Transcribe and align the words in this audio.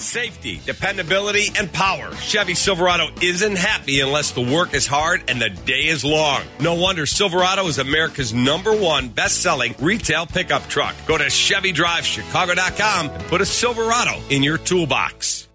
Safety, 0.00 0.60
dependability, 0.64 1.48
and 1.58 1.72
power. 1.72 2.14
Chevy 2.14 2.54
Silverado 2.54 3.08
isn't 3.20 3.56
happy 3.56 3.98
unless 3.98 4.30
the 4.30 4.40
work 4.40 4.72
is 4.72 4.86
hard 4.86 5.24
and 5.26 5.42
the 5.42 5.50
day 5.50 5.86
is 5.86 6.04
long. 6.04 6.42
No 6.60 6.74
wonder 6.74 7.04
Silverado 7.04 7.66
is 7.66 7.78
America's 7.78 8.32
number 8.32 8.72
one 8.72 9.08
best 9.08 9.42
selling 9.42 9.74
retail 9.80 10.24
pickup 10.24 10.68
truck. 10.68 10.94
Go 11.08 11.18
to 11.18 11.24
ChevyDriveChicago.com 11.24 13.10
and 13.10 13.24
put 13.24 13.40
a 13.40 13.46
Silverado 13.46 14.20
in 14.30 14.44
your 14.44 14.56
toolbox. 14.56 15.48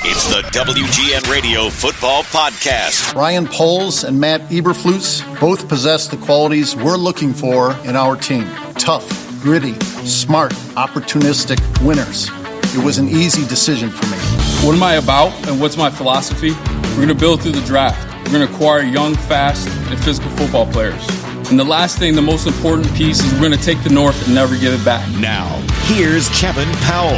It's 0.00 0.26
the 0.34 0.42
WGN 0.58 1.30
Radio 1.30 1.70
Football 1.70 2.24
Podcast. 2.24 3.14
Ryan 3.14 3.46
Poles 3.46 4.02
and 4.02 4.18
Matt 4.18 4.40
Eberflus 4.50 5.22
both 5.38 5.68
possess 5.68 6.08
the 6.08 6.16
qualities 6.16 6.74
we're 6.74 6.96
looking 6.96 7.32
for 7.32 7.70
in 7.84 7.94
our 7.94 8.16
team 8.16 8.48
tough, 8.74 9.08
gritty, 9.42 9.74
smart, 10.04 10.52
opportunistic 10.74 11.60
winners. 11.86 12.28
It 12.76 12.84
was 12.84 12.98
an 12.98 13.08
easy 13.08 13.46
decision 13.48 13.88
for 13.88 14.04
me. 14.04 14.18
What 14.62 14.76
am 14.76 14.82
I 14.82 14.96
about 14.96 15.32
and 15.48 15.58
what's 15.58 15.78
my 15.78 15.88
philosophy? 15.88 16.50
We're 16.90 17.06
going 17.06 17.08
to 17.08 17.14
build 17.14 17.40
through 17.40 17.52
the 17.52 17.64
draft. 17.64 18.06
We're 18.26 18.32
going 18.32 18.46
to 18.46 18.52
acquire 18.52 18.82
young, 18.82 19.14
fast, 19.14 19.66
and 19.66 19.98
physical 20.04 20.30
football 20.32 20.70
players. 20.70 21.02
And 21.50 21.58
the 21.58 21.64
last 21.64 21.98
thing, 21.98 22.14
the 22.14 22.20
most 22.20 22.46
important 22.46 22.92
piece, 22.94 23.18
is 23.24 23.32
we're 23.32 23.40
going 23.40 23.58
to 23.58 23.64
take 23.64 23.82
the 23.82 23.88
North 23.88 24.26
and 24.26 24.34
never 24.34 24.58
give 24.58 24.78
it 24.78 24.84
back. 24.84 25.08
Now, 25.18 25.46
here's 25.84 26.28
Kevin 26.38 26.68
Powell. 26.82 27.14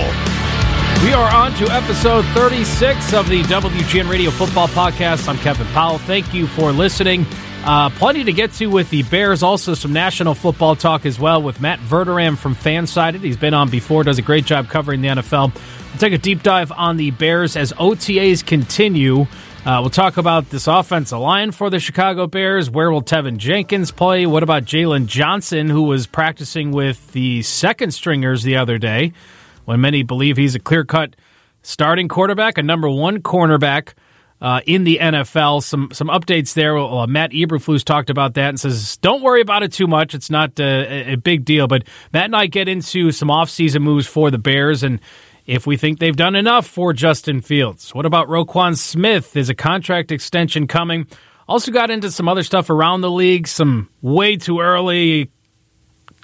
We 1.04 1.12
are 1.12 1.34
on 1.34 1.52
to 1.54 1.64
episode 1.72 2.24
36 2.36 3.12
of 3.12 3.28
the 3.28 3.42
WGN 3.42 4.08
Radio 4.08 4.30
Football 4.30 4.68
Podcast. 4.68 5.28
I'm 5.28 5.38
Kevin 5.38 5.66
Powell. 5.68 5.98
Thank 5.98 6.32
you 6.32 6.46
for 6.46 6.70
listening. 6.70 7.26
Uh, 7.64 7.90
plenty 7.90 8.24
to 8.24 8.32
get 8.32 8.52
to 8.54 8.66
with 8.68 8.88
the 8.90 9.02
Bears. 9.04 9.42
Also, 9.42 9.74
some 9.74 9.92
national 9.92 10.34
football 10.34 10.74
talk 10.74 11.04
as 11.04 11.18
well 11.20 11.42
with 11.42 11.60
Matt 11.60 11.80
Verderame 11.80 12.38
from 12.38 12.54
Fansided. 12.54 13.20
He's 13.20 13.36
been 13.36 13.52
on 13.52 13.68
before, 13.68 14.04
does 14.04 14.18
a 14.18 14.22
great 14.22 14.46
job 14.46 14.68
covering 14.68 15.02
the 15.02 15.08
NFL. 15.08 15.52
We'll 15.54 15.98
take 15.98 16.12
a 16.12 16.18
deep 16.18 16.42
dive 16.42 16.72
on 16.72 16.96
the 16.96 17.10
Bears 17.10 17.56
as 17.56 17.72
OTAs 17.74 18.46
continue. 18.46 19.26
Uh, 19.66 19.80
we'll 19.82 19.90
talk 19.90 20.16
about 20.16 20.48
this 20.48 20.66
offensive 20.66 21.18
line 21.18 21.50
for 21.50 21.68
the 21.68 21.78
Chicago 21.78 22.26
Bears. 22.26 22.70
Where 22.70 22.90
will 22.90 23.02
Teven 23.02 23.36
Jenkins 23.36 23.90
play? 23.90 24.24
What 24.24 24.42
about 24.42 24.64
Jaylon 24.64 25.06
Johnson, 25.06 25.68
who 25.68 25.82
was 25.82 26.06
practicing 26.06 26.70
with 26.70 27.12
the 27.12 27.42
second 27.42 27.92
stringers 27.92 28.44
the 28.44 28.56
other 28.56 28.78
day, 28.78 29.12
when 29.66 29.80
many 29.82 30.02
believe 30.04 30.38
he's 30.38 30.54
a 30.54 30.58
clear 30.58 30.84
cut 30.84 31.16
starting 31.62 32.08
quarterback, 32.08 32.56
a 32.56 32.62
number 32.62 32.88
one 32.88 33.20
cornerback 33.20 33.92
uh, 34.40 34.60
in 34.66 34.84
the 34.84 34.98
NFL. 35.00 35.62
Some 35.62 35.90
some 35.92 36.08
updates 36.08 36.54
there. 36.54 36.74
Well, 36.74 37.00
uh, 37.00 37.06
Matt 37.06 37.32
Eberflus 37.32 37.84
talked 37.84 38.10
about 38.10 38.34
that 38.34 38.48
and 38.48 38.60
says, 38.60 38.96
"Don't 38.98 39.22
worry 39.22 39.40
about 39.40 39.62
it 39.62 39.72
too 39.72 39.86
much. 39.86 40.14
It's 40.14 40.30
not 40.30 40.58
uh, 40.60 40.84
a, 40.88 41.16
big 41.16 41.44
deal." 41.44 41.66
But 41.66 41.84
Matt 42.12 42.26
and 42.26 42.36
I 42.36 42.46
get 42.46 42.68
into 42.68 43.12
some 43.12 43.28
offseason 43.28 43.82
moves 43.82 44.06
for 44.06 44.30
the 44.30 44.38
Bears 44.38 44.82
and 44.82 45.00
if 45.46 45.66
we 45.66 45.78
think 45.78 45.98
they've 45.98 46.14
done 46.14 46.36
enough 46.36 46.66
for 46.66 46.92
Justin 46.92 47.40
Fields. 47.40 47.94
What 47.94 48.04
about 48.04 48.28
Roquan 48.28 48.76
Smith? 48.76 49.34
Is 49.34 49.48
a 49.48 49.54
contract 49.54 50.12
extension 50.12 50.66
coming? 50.66 51.06
Also 51.48 51.72
got 51.72 51.90
into 51.90 52.10
some 52.10 52.28
other 52.28 52.42
stuff 52.42 52.68
around 52.68 53.00
the 53.00 53.10
league, 53.10 53.48
some 53.48 53.88
way 54.02 54.36
too 54.36 54.60
early 54.60 55.30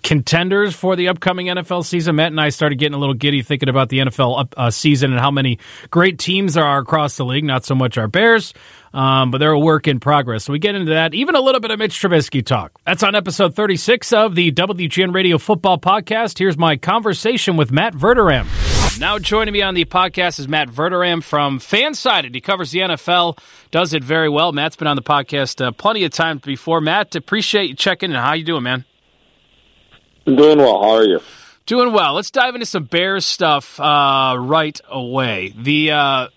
contenders 0.05 0.77
for 0.77 0.94
the 0.94 1.08
upcoming 1.08 1.47
NFL 1.47 1.84
season. 1.84 2.14
Matt 2.16 2.28
and 2.30 2.41
I 2.41 2.50
started 2.50 2.78
getting 2.78 2.94
a 2.94 2.98
little 2.98 3.14
giddy 3.14 3.42
thinking 3.42 3.69
about 3.69 3.88
the 3.88 3.98
NFL 4.00 4.38
up, 4.38 4.55
uh, 4.56 4.70
season 4.70 5.11
and 5.11 5.20
how 5.20 5.33
many 5.33 5.58
great 5.91 6.19
teams 6.19 6.55
there 6.55 6.64
are 6.64 6.78
across 6.78 7.16
the 7.16 7.24
league. 7.24 7.42
Not 7.42 7.64
so 7.64 7.74
much 7.74 7.98
our 7.98 8.06
Bears, 8.06 8.55
um, 8.92 9.33
but 9.33 9.38
they're 9.38 9.50
a 9.50 9.58
work 9.58 9.88
in 9.88 9.98
progress. 9.98 10.44
So 10.44 10.52
we 10.52 10.61
get 10.61 10.77
into 10.77 10.92
that. 10.92 11.14
Even 11.14 11.34
a 11.34 11.41
little 11.41 11.61
bit 11.61 11.72
of 11.72 11.78
Mitch 11.80 11.98
Trubisky 12.00 12.44
talk. 12.44 12.78
That's 12.84 13.02
on 13.02 13.14
episode 13.16 13.56
36 13.56 14.12
of 14.12 14.34
the 14.34 14.52
WGN 14.52 15.12
Radio 15.12 15.38
Football 15.38 15.78
Podcast. 15.78 16.39
Here's 16.39 16.58
my 16.58 16.77
conversation 16.77 17.56
with 17.56 17.72
Matt 17.72 17.94
Verderame. 17.94 18.46
Now 19.00 19.18
joining 19.18 19.52
me 19.52 19.62
on 19.62 19.74
the 19.74 19.86
podcast 19.86 20.39
is 20.39 20.46
Matt 20.46 20.68
Verderame 20.68 21.22
from 21.22 21.58
Fansided. 21.58 22.33
He 22.34 22.41
covers 22.41 22.70
the 22.70 22.80
NFL, 22.80 23.39
does 23.72 23.92
it 23.92 24.05
very 24.05 24.28
well. 24.28 24.52
Matt's 24.52 24.77
been 24.77 24.86
on 24.86 24.94
the 24.94 25.02
podcast 25.02 25.64
uh, 25.64 25.72
plenty 25.72 26.05
of 26.05 26.12
times 26.12 26.42
before. 26.42 26.80
Matt, 26.80 27.16
appreciate 27.16 27.70
you 27.70 27.74
checking 27.74 28.11
in. 28.11 28.16
How 28.16 28.34
you 28.34 28.45
doing, 28.45 28.62
man? 28.62 28.84
I'm 30.27 30.36
doing 30.36 30.58
well. 30.58 30.83
How 30.83 30.90
are 30.96 31.05
you? 31.05 31.20
Doing 31.67 31.92
well. 31.92 32.14
Let's 32.14 32.30
dive 32.30 32.55
into 32.55 32.67
some 32.67 32.85
Bears 32.85 33.24
stuff 33.24 33.79
uh, 33.80 34.36
right 34.39 34.79
away. 34.89 35.55
The 35.57 35.90
uh, 35.92 36.29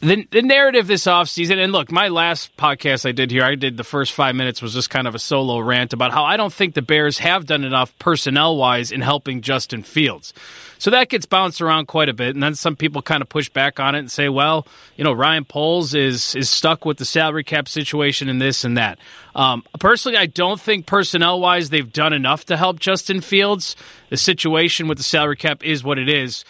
the, 0.00 0.28
the 0.30 0.42
narrative 0.42 0.86
this 0.86 1.06
offseason, 1.06 1.62
and 1.62 1.72
look, 1.72 1.90
my 1.90 2.06
last 2.06 2.56
podcast 2.56 3.04
I 3.04 3.10
did 3.10 3.32
here, 3.32 3.42
I 3.42 3.56
did 3.56 3.76
the 3.76 3.84
first 3.84 4.12
five 4.12 4.36
minutes 4.36 4.62
was 4.62 4.72
just 4.72 4.90
kind 4.90 5.08
of 5.08 5.16
a 5.16 5.18
solo 5.18 5.58
rant 5.58 5.92
about 5.92 6.12
how 6.12 6.24
I 6.24 6.36
don't 6.36 6.52
think 6.52 6.74
the 6.74 6.82
Bears 6.82 7.18
have 7.18 7.46
done 7.46 7.64
enough 7.64 7.98
personnel 7.98 8.56
wise 8.56 8.92
in 8.92 9.00
helping 9.00 9.40
Justin 9.40 9.82
Fields. 9.82 10.32
So 10.78 10.92
that 10.92 11.08
gets 11.08 11.26
bounced 11.26 11.60
around 11.60 11.86
quite 11.86 12.08
a 12.08 12.12
bit, 12.12 12.36
and 12.36 12.42
then 12.42 12.54
some 12.54 12.76
people 12.76 13.02
kind 13.02 13.22
of 13.22 13.28
push 13.28 13.48
back 13.48 13.80
on 13.80 13.96
it 13.96 13.98
and 13.98 14.10
say, 14.10 14.28
well, 14.28 14.68
you 14.96 15.02
know, 15.02 15.12
Ryan 15.12 15.44
Poles 15.44 15.94
is 15.94 16.36
is 16.36 16.48
stuck 16.48 16.84
with 16.84 16.98
the 16.98 17.04
salary 17.04 17.42
cap 17.42 17.68
situation 17.68 18.28
and 18.28 18.40
this 18.40 18.62
and 18.62 18.76
that. 18.76 18.98
Um, 19.34 19.64
personally, 19.80 20.16
I 20.16 20.26
don't 20.26 20.60
think 20.60 20.86
personnel 20.86 21.40
wise 21.40 21.70
they've 21.70 21.92
done 21.92 22.12
enough 22.12 22.44
to 22.46 22.56
help 22.56 22.78
Justin 22.78 23.20
Fields. 23.20 23.74
The 24.10 24.16
situation 24.16 24.86
with 24.86 24.98
the 24.98 25.04
salary 25.04 25.36
cap 25.36 25.64
is 25.64 25.82
what 25.82 25.98
it 25.98 26.08
is. 26.08 26.44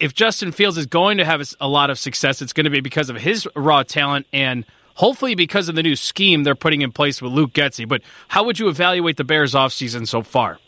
If 0.00 0.14
Justin 0.14 0.52
Fields 0.52 0.76
is 0.76 0.86
going 0.86 1.18
to 1.18 1.24
have 1.24 1.42
a 1.60 1.68
lot 1.68 1.90
of 1.90 1.98
success, 1.98 2.42
it's 2.42 2.52
going 2.52 2.64
to 2.64 2.70
be 2.70 2.80
because 2.80 3.08
of 3.08 3.16
his 3.16 3.48
raw 3.56 3.82
talent 3.82 4.26
and 4.32 4.66
hopefully 4.94 5.34
because 5.34 5.68
of 5.68 5.76
the 5.76 5.82
new 5.82 5.96
scheme 5.96 6.42
they're 6.44 6.54
putting 6.54 6.82
in 6.82 6.92
place 6.92 7.22
with 7.22 7.32
Luke 7.32 7.52
Getsy. 7.52 7.88
But 7.88 8.02
how 8.28 8.44
would 8.44 8.58
you 8.58 8.68
evaluate 8.68 9.16
the 9.16 9.24
Bears 9.24 9.54
offseason 9.54 10.06
so 10.06 10.22
far? 10.22 10.58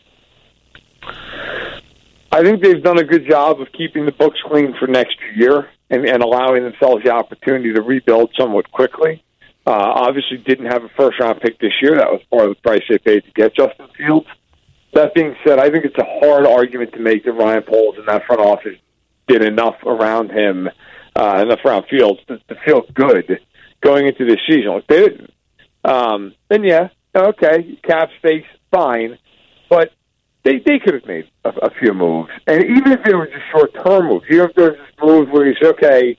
I 2.33 2.43
think 2.43 2.63
they've 2.63 2.83
done 2.83 2.99
a 2.99 3.05
good 3.05 3.29
job 3.29 3.61
of 3.61 3.69
keeping 3.73 4.07
the 4.07 4.13
books 4.13 4.39
clean 4.47 4.75
for 4.79 4.87
next 4.87 5.17
year 5.35 5.69
and, 5.91 6.07
and 6.07 6.23
allowing 6.23 6.63
themselves 6.63 7.03
the 7.05 7.11
opportunity 7.11 7.73
to 7.75 7.83
rebuild 7.83 8.31
somewhat 8.39 8.71
quickly. 8.71 9.23
Uh, 9.67 9.73
obviously, 9.73 10.39
didn't 10.39 10.67
have 10.67 10.85
a 10.85 10.89
first 10.97 11.19
round 11.21 11.41
pick 11.41 11.59
this 11.59 11.73
year. 11.83 11.97
That 11.97 12.11
was 12.11 12.23
part 12.31 12.49
of 12.49 12.57
the 12.57 12.61
price 12.63 12.83
they 12.89 12.99
paid 12.99 13.25
to 13.25 13.31
get 13.33 13.55
Justin 13.55 13.89
Fields. 13.97 14.27
That 14.95 15.15
being 15.15 15.37
said, 15.47 15.59
I 15.59 15.71
think 15.71 15.85
it's 15.85 15.99
a 15.99 16.21
hard 16.21 16.47
argument 16.47 16.93
to 16.95 17.01
make 17.01 17.25
that 17.25 17.33
Ryan 17.33 17.63
Poles 17.63 17.97
in 17.99 18.07
that 18.07 18.25
front 18.27 18.41
office 18.41 18.79
did 19.31 19.45
enough 19.45 19.77
around 19.85 20.31
him 20.31 20.69
uh, 21.15 21.45
the 21.45 21.57
front 21.63 21.89
Fields 21.89 22.21
to, 22.29 22.39
to 22.39 22.55
feel 22.65 22.83
good 22.95 23.41
going 23.81 24.07
into 24.07 24.25
this 24.25 24.39
season. 24.49 24.73
Like 24.73 24.87
they 24.87 25.01
didn't. 25.01 25.33
Um, 25.85 26.35
then 26.49 26.65
yeah, 26.65 26.89
okay, 27.15 27.79
cap 27.83 28.11
space, 28.19 28.45
fine, 28.71 29.19
but 29.69 29.93
they 30.45 30.59
they 30.59 30.79
could 30.79 30.95
have 30.95 31.07
made 31.07 31.31
a, 31.45 31.49
a 31.49 31.71
few 31.71 31.95
moves, 31.95 32.31
and 32.47 32.63
even 32.65 32.93
if 32.93 33.05
they 33.05 33.15
were 33.15 33.27
just 33.27 33.45
short 33.51 33.73
term 33.85 34.09
moves, 34.09 34.27
even 34.31 34.51
if 34.51 34.57
there's 34.57 34.77
just 34.77 35.03
moves 35.03 35.31
where 35.31 35.47
you 35.47 35.55
say, 35.61 35.69
okay, 35.69 36.19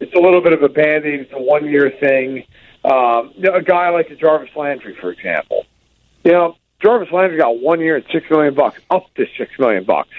it's 0.00 0.14
a 0.14 0.18
little 0.20 0.42
bit 0.42 0.52
of 0.52 0.62
a 0.62 0.68
band 0.68 1.04
aid, 1.04 1.20
it's 1.20 1.32
a 1.32 1.40
one 1.40 1.66
year 1.66 1.90
thing. 2.00 2.44
Um, 2.82 3.32
you 3.36 3.42
know, 3.42 3.56
a 3.56 3.62
guy 3.62 3.90
like 3.90 4.08
a 4.10 4.16
Jarvis 4.16 4.50
Landry, 4.56 4.96
for 5.00 5.10
example, 5.10 5.66
you 6.24 6.32
know, 6.32 6.56
Jarvis 6.82 7.12
Landry 7.12 7.38
got 7.38 7.60
one 7.60 7.80
year 7.80 7.96
at 7.96 8.04
six 8.10 8.28
million 8.30 8.54
bucks, 8.54 8.80
up 8.90 9.12
to 9.14 9.26
six 9.36 9.50
million 9.58 9.84
bucks. 9.84 10.10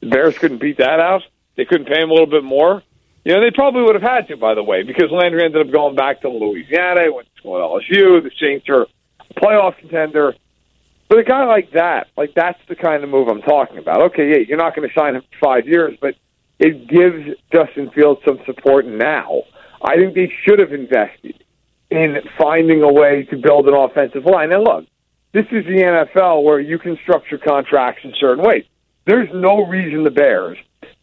The 0.00 0.08
Bears 0.08 0.38
couldn't 0.38 0.58
beat 0.58 0.78
that 0.78 1.00
out. 1.00 1.22
They 1.58 1.64
couldn't 1.64 1.88
pay 1.88 2.00
him 2.00 2.08
a 2.08 2.12
little 2.12 2.30
bit 2.30 2.44
more. 2.44 2.84
You 3.24 3.34
know, 3.34 3.42
they 3.42 3.50
probably 3.50 3.82
would 3.82 3.96
have 3.96 4.08
had 4.08 4.28
to, 4.28 4.36
by 4.36 4.54
the 4.54 4.62
way, 4.62 4.84
because 4.84 5.10
Landry 5.10 5.44
ended 5.44 5.66
up 5.66 5.72
going 5.72 5.96
back 5.96 6.22
to 6.22 6.28
Louisiana, 6.28 7.12
went 7.12 7.28
to 7.42 7.48
LSU. 7.48 8.22
The 8.22 8.30
Saints 8.40 8.66
are 8.68 8.82
a 8.82 9.34
playoff 9.34 9.76
contender. 9.76 10.34
But 11.08 11.18
a 11.18 11.24
guy 11.24 11.44
like 11.46 11.72
that, 11.72 12.06
like 12.16 12.32
that's 12.34 12.60
the 12.68 12.76
kind 12.76 13.02
of 13.02 13.10
move 13.10 13.28
I'm 13.28 13.42
talking 13.42 13.78
about. 13.78 14.02
Okay, 14.12 14.30
yeah, 14.30 14.38
you're 14.46 14.56
not 14.56 14.76
going 14.76 14.88
to 14.88 14.94
sign 14.94 15.16
him 15.16 15.22
for 15.22 15.46
five 15.46 15.66
years, 15.66 15.98
but 16.00 16.14
it 16.60 16.86
gives 16.86 17.36
Justin 17.52 17.90
Fields 17.90 18.20
some 18.24 18.38
support 18.46 18.86
now. 18.86 19.42
I 19.82 19.96
think 19.96 20.14
they 20.14 20.32
should 20.44 20.60
have 20.60 20.72
invested 20.72 21.42
in 21.90 22.18
finding 22.38 22.82
a 22.82 22.92
way 22.92 23.24
to 23.30 23.36
build 23.36 23.66
an 23.66 23.74
offensive 23.74 24.26
line. 24.26 24.52
And 24.52 24.62
look, 24.62 24.84
this 25.32 25.46
is 25.50 25.64
the 25.64 25.82
NFL 25.82 26.44
where 26.44 26.60
you 26.60 26.78
can 26.78 26.96
structure 27.02 27.38
contracts 27.38 28.02
in 28.04 28.12
certain 28.20 28.44
ways. 28.44 28.64
There's 29.06 29.28
no 29.34 29.66
reason 29.66 30.04
the 30.04 30.10
Bears 30.10 30.58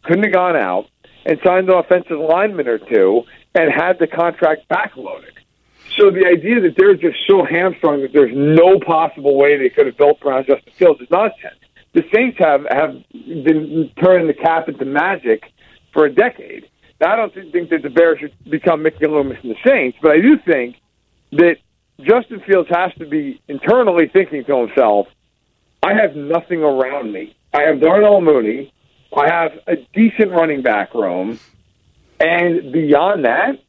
couldn't 0.06 0.24
have 0.24 0.34
gone 0.34 0.56
out 0.56 0.86
and 1.26 1.40
signed 1.44 1.70
an 1.70 1.76
offensive 1.76 2.20
lineman 2.20 2.68
or 2.68 2.78
two 2.78 3.24
and 3.54 3.72
had 3.72 4.00
the 4.00 4.08
contract 4.08 4.68
backloaded. 4.70 5.32
So 5.98 6.12
the 6.12 6.26
idea 6.26 6.60
that 6.62 6.76
they're 6.78 6.96
just 6.96 7.18
so 7.28 7.46
hamstrung 7.46 8.02
that 8.02 8.12
there's 8.12 8.36
no 8.36 8.80
possible 8.80 9.38
way 9.38 9.58
they 9.58 9.70
could 9.70 9.86
have 9.86 9.98
built 9.98 10.22
around 10.24 10.46
Justin 10.48 10.74
Fields 10.78 11.02
is 11.02 11.10
nonsense. 11.10 11.60
The 11.94 12.04
Saints 12.14 12.38
have 12.40 12.66
have 12.70 12.96
been 13.14 13.90
turning 14.04 14.28
the 14.28 14.34
cap 14.34 14.68
into 14.68 14.84
magic 14.84 15.44
for 15.94 16.06
a 16.06 16.14
decade. 16.14 16.70
Now, 17.00 17.14
I 17.14 17.16
don't 17.16 17.34
think 17.34 17.70
that 17.70 17.82
the 17.84 17.90
Bears 17.90 18.20
should 18.20 18.34
become 18.50 18.84
Mickey 18.84 19.08
Loomis 19.08 19.38
and 19.44 19.52
the 19.52 19.58
Saints, 19.66 19.98
but 20.02 20.12
I 20.12 20.20
do 20.20 20.38
think 20.46 20.76
that 21.32 21.58
Justin 22.02 22.42
Fields 22.46 22.70
has 22.70 22.94
to 22.96 23.06
be 23.06 23.42
internally 23.48 24.10
thinking 24.12 24.44
to 24.46 24.68
himself, 24.68 25.08
I 25.84 25.94
have 25.94 26.16
nothing 26.16 26.62
around 26.62 27.14
me. 27.14 27.36
I 27.54 27.62
have 27.62 27.80
Darnell 27.80 28.22
Mooney. 28.22 28.74
I 29.16 29.28
have 29.30 29.52
a 29.68 29.76
decent 29.94 30.32
running 30.32 30.62
back 30.62 30.94
room. 30.94 31.40
And 32.20 32.72
beyond 32.72 33.26
that, 33.26 33.60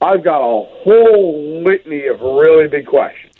I've 0.00 0.22
got 0.22 0.40
a 0.40 0.64
whole 0.64 1.62
litany 1.64 2.06
of 2.06 2.20
really 2.20 2.68
big 2.68 2.86
questions. 2.86 3.34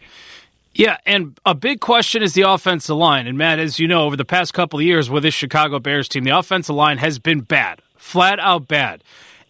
Yeah, 0.75 0.97
and 1.07 1.39
a 1.45 1.55
big 1.55 1.81
question 1.81 2.23
is 2.23 2.35
the 2.35 2.43
offensive 2.43 2.97
line. 2.97 3.27
And 3.27 3.37
Matt, 3.37 3.59
as 3.59 3.79
you 3.79 3.89
know, 3.89 4.05
over 4.05 4.17
the 4.17 4.25
past 4.25 4.55
couple 4.55 4.79
of 4.79 4.85
years 4.85 5.11
with 5.11 5.25
this 5.25 5.35
Chicago 5.35 5.79
Bears 5.79 6.09
team, 6.09 6.25
the 6.25 6.37
offensive 6.37 6.75
line 6.75 6.99
has 6.99 7.19
been 7.19 7.41
bad. 7.41 7.81
flat 7.97 8.39
out 8.39 8.67
bad. 8.69 9.05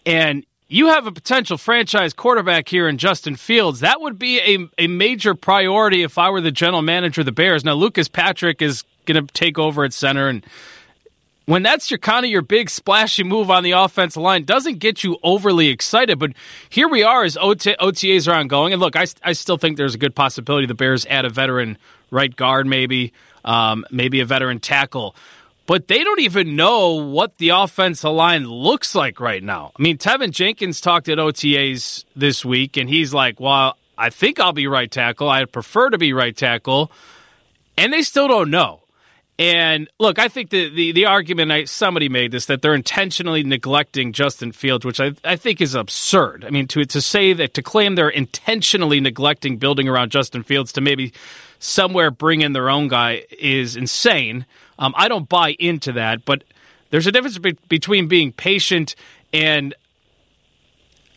And 0.05 0.45
you 0.69 0.89
have 0.89 1.07
a 1.07 1.13
potential 1.13 1.57
franchise 1.57 2.13
quarterback 2.13 2.69
here 2.69 2.89
in 2.89 2.99
Justin 2.99 3.37
Fields. 3.37 3.81
That 3.81 4.01
would 4.01 4.19
be 4.19 4.41
a, 4.41 4.85
a 4.85 4.87
major 4.87 5.35
priority 5.35 6.03
if 6.03 6.19
I 6.19 6.31
were 6.31 6.41
the 6.41 6.51
general 6.51 6.83
manager 6.83 7.23
of 7.23 7.27
the 7.27 7.33
Bears. 7.33 7.65
Now, 7.65 7.75
Lucas 7.75 8.09
Patrick 8.09 8.61
is 8.61 8.85
going 9.07 9.25
to 9.27 9.33
take 9.33 9.59
over 9.59 9.85
at 9.85 9.93
center, 9.93 10.29
and 10.29 10.45
when 11.49 11.63
that's 11.63 11.91
your 11.91 11.97
kind 11.97 12.27
of 12.27 12.31
your 12.31 12.43
big 12.43 12.69
splashy 12.69 13.25
move 13.25 13.51
on 13.51 13.63
the 13.63 13.71
offensive 13.71 14.21
line, 14.21 14.45
doesn't 14.45 14.81
get 14.81 15.03
you 15.03 15.17
overly 15.23 15.69
excited. 15.69 16.19
But 16.19 16.33
here 16.69 16.89
we 16.89 17.03
are 17.03 17.25
as 17.25 17.39
OT, 17.39 17.75
OTAs 17.81 18.31
are 18.31 18.35
ongoing, 18.35 18.75
and 18.75 18.81
look, 18.81 18.97
I, 18.97 19.07
I 19.23 19.33
still 19.33 19.57
think 19.57 19.79
there's 19.79 19.95
a 19.95 19.99
good 19.99 20.15
possibility 20.15 20.67
the 20.67 20.75
Bears 20.75 21.07
add 21.07 21.25
a 21.25 21.31
veteran 21.31 21.79
right 22.11 22.37
guard, 22.37 22.67
maybe, 22.67 23.15
um, 23.47 23.87
maybe 23.91 24.21
a 24.21 24.27
veteran 24.27 24.61
tackle 24.61 25.17
but 25.67 25.87
they 25.87 26.03
don't 26.03 26.21
even 26.21 26.57
know 26.57 26.95
what 26.95 27.37
the 27.37 27.51
offensive 27.51 28.11
line 28.11 28.47
looks 28.47 28.95
like 28.95 29.21
right 29.21 29.43
now. 29.43 29.71
I 29.79 29.83
mean, 29.83 29.99
Teven 29.99 30.31
Jenkins 30.31 30.81
talked 30.81 31.11
at 31.11 31.19
OTAs 31.19 32.07
this 32.17 32.43
week, 32.43 32.79
and 32.79 32.89
he's 32.89 33.13
like, 33.13 33.39
well, 33.39 33.77
I 33.99 34.09
think 34.09 34.41
I'll 34.41 34.55
be 34.55 34.67
right 34.67 34.91
tackle. 34.91 35.29
i'd 35.29 35.53
prefer 35.53 35.91
to 35.91 35.99
be 35.99 36.15
right 36.15 36.35
tackle. 36.35 36.91
And 37.77 37.93
they 37.93 38.01
still 38.01 38.29
don't 38.29 38.51
know. 38.51 38.81
And 39.39 39.89
look, 40.01 40.19
I 40.19 40.27
think 40.27 40.51
the, 40.51 40.69
the, 40.69 40.91
the 40.91 41.07
argument 41.07 41.53
I, 41.53 41.65
somebody 41.65 42.09
made 42.09 42.33
this 42.33 42.47
that 42.47 42.61
they're 42.61 42.75
intentionally 42.75 43.45
neglecting 43.45 44.13
Justin 44.13 44.51
Fields, 44.51 44.85
which 44.85 44.99
I, 44.99 45.13
I 45.23 45.37
think 45.37 45.61
is 45.61 45.77
absurd. 45.77 46.45
I 46.45 46.51
mean, 46.51 46.67
to 46.69 46.85
to 46.85 47.01
say 47.01 47.33
that 47.35 47.55
to 47.55 47.63
claim 47.63 47.95
they're 47.95 48.09
intentionally 48.09 48.99
neglecting 48.99 49.59
building 49.59 49.89
around 49.89 50.11
Justin 50.11 50.43
Fields 50.43 50.73
to 50.73 50.81
maybe 50.81 51.13
somewhere 51.61 52.11
bring 52.11 52.41
in 52.41 52.53
their 52.53 52.69
own 52.69 52.89
guy 52.89 53.23
is 53.39 53.77
insane. 53.77 54.45
Um, 54.77 54.93
I 54.97 55.07
don't 55.07 55.29
buy 55.29 55.55
into 55.61 55.93
that, 55.93 56.25
but 56.25 56.43
there's 56.91 57.07
a 57.07 57.13
difference 57.13 57.39
be- 57.39 57.57
between 57.69 58.09
being 58.09 58.33
patient 58.33 58.97
and 59.33 59.73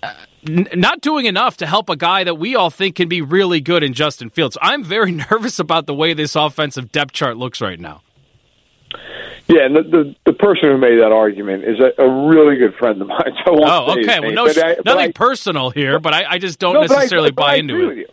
uh, 0.04 0.14
n- 0.48 0.68
not 0.76 1.02
doing 1.02 1.26
enough 1.26 1.58
to 1.58 1.66
help 1.66 1.90
a 1.90 1.96
guy 1.96 2.24
that 2.24 2.36
we 2.36 2.56
all 2.56 2.70
think 2.70 2.98
can 2.98 3.10
be 3.10 3.22
really 3.22 3.62
good 3.62 3.82
in 3.82 3.94
Justin 3.94 4.30
Fields. 4.30 4.60
I'm 4.62 4.84
very 4.84 5.12
nervous 5.32 5.58
about 5.58 5.88
the 5.88 5.94
way 5.96 6.14
this 6.14 6.36
offensive 6.36 6.92
depth 6.92 7.14
chart 7.14 7.36
looks 7.38 7.62
right 7.62 7.80
now. 7.80 8.02
Yeah, 9.52 9.66
and 9.66 9.76
the, 9.76 9.84
the, 9.84 10.16
the 10.28 10.34
person 10.34 10.70
who 10.70 10.78
made 10.78 10.98
that 11.00 11.12
argument 11.12 11.66
is 11.66 11.78
a, 11.80 12.02
a 12.02 12.28
really 12.30 12.56
good 12.56 12.74
friend 12.76 13.02
of 13.02 13.08
mine. 13.08 13.20
So 13.46 13.58
oh, 13.58 13.92
okay. 13.94 14.20
well, 14.20 14.30
name, 14.30 14.36
no, 14.36 14.46
I, 14.46 14.76
nothing 14.86 15.10
I, 15.10 15.12
personal 15.12 15.72
here, 15.72 16.00
but 16.00 16.14
I, 16.14 16.24
I 16.32 16.38
just 16.38 16.60
don't 16.60 16.76
no, 16.76 16.82
necessarily 16.82 17.30
I 17.30 17.32
buy 17.32 17.56
into 17.56 17.74
it. 17.74 18.08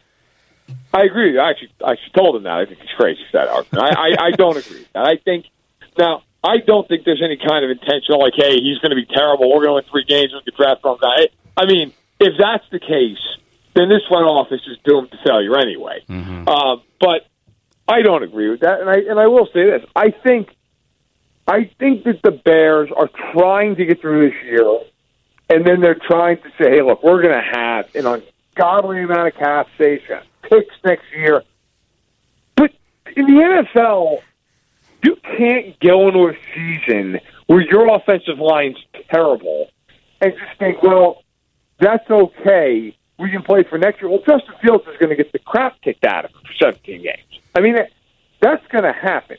I 0.93 1.03
agree. 1.03 1.27
with 1.27 1.35
you. 1.35 1.41
I 1.41 1.51
actually, 1.51 1.71
I 1.85 1.93
actually 1.93 2.13
told 2.17 2.37
him 2.37 2.43
that. 2.45 2.53
I 2.53 2.65
think 2.67 2.81
it's 2.81 2.93
crazy 2.97 3.21
that 3.33 3.49
argument. 3.49 3.85
I, 3.85 3.89
I, 3.89 4.27
I 4.27 4.31
don't 4.33 4.57
agree 4.57 4.81
with 4.81 4.93
that. 4.95 5.05
I 5.05 5.17
think 5.17 5.47
now 5.99 6.23
I 6.43 6.59
don't 6.67 6.89
think 6.89 7.05
there's 7.05 7.23
any 7.23 7.37
kind 7.37 7.65
of 7.65 7.71
intentional 7.71 8.21
like, 8.21 8.35
hey, 8.37 8.57
he's 8.57 8.79
going 8.79 8.91
to 8.91 8.97
be 8.97 9.07
terrible. 9.07 9.51
We're 9.51 9.65
going 9.65 9.83
to 9.83 9.87
win 9.87 9.91
three 9.91 10.05
games. 10.05 10.33
We 10.33 10.41
could 10.45 10.57
draft 10.57 10.81
from 10.81 10.99
guy. 11.01 11.29
I 11.57 11.67
mean, 11.67 11.93
if 12.21 12.35
that's 12.39 12.65
the 12.71 12.81
case, 12.81 13.23
then 13.75 13.89
this 13.89 14.03
front 14.09 14.27
office 14.27 14.63
is 14.67 14.79
doomed 14.85 15.11
to 15.11 15.19
failure 15.25 15.59
anyway. 15.59 16.03
Uh, 16.49 16.77
but 17.01 17.27
I 17.87 18.03
don't 18.03 18.23
agree 18.23 18.51
with 18.51 18.61
that, 18.61 18.81
and 18.81 18.89
I 18.89 18.99
and 19.09 19.19
I 19.19 19.27
will 19.27 19.47
say 19.53 19.65
this: 19.65 19.83
I 19.95 20.11
think 20.11 20.49
I 21.49 21.71
think 21.79 22.05
that 22.05 22.21
the 22.23 22.31
Bears 22.31 22.91
are 22.95 23.09
trying 23.33 23.77
to 23.77 23.87
get 23.87 24.03
through 24.03 24.29
this 24.29 24.43
year, 24.45 24.81
and 25.49 25.67
then 25.67 25.81
they're 25.81 25.95
trying 25.95 26.37
to 26.43 26.51
say, 26.61 26.71
"Hey, 26.71 26.83
look, 26.83 27.03
we're 27.03 27.23
going 27.23 27.35
to 27.35 27.59
have 27.59 27.95
an 27.95 28.05
ungodly 28.07 29.03
amount 29.03 29.29
of 29.29 29.35
cap 29.35 29.67
space, 29.75 30.03
picks 30.43 30.75
next 30.85 31.07
year." 31.17 31.43
But 32.55 32.73
in 33.17 33.27
the 33.27 33.43
NFL, 33.43 34.23
you 35.03 35.17
can't 35.17 35.81
go 35.81 36.09
into 36.09 36.29
a 36.29 36.37
season 36.55 37.19
where 37.47 37.63
your 37.63 37.95
offensive 37.95 38.39
line's 38.39 38.77
terrible 39.11 39.71
and 40.21 40.35
just 40.35 40.59
think, 40.59 40.83
"Well, 40.83 41.23
that's 41.79 42.11
okay. 42.11 42.95
We 43.19 43.31
can 43.31 43.43
play 43.43 43.63
for 43.63 43.79
next 43.79 44.03
year." 44.03 44.11
Well, 44.11 44.23
Justin 44.27 44.55
Fields 44.61 44.87
is 44.87 44.99
going 44.99 45.11
to 45.11 45.17
get 45.17 45.33
the 45.33 45.39
crap 45.39 45.81
kicked 45.81 46.05
out 46.05 46.27
of 46.27 46.31
him 46.33 46.43
for 46.47 46.53
17 46.53 47.03
games. 47.03 47.41
I 47.55 47.61
mean, 47.61 47.77
that's 48.41 48.67
going 48.67 48.85
to 48.85 48.93
happen. 48.93 49.39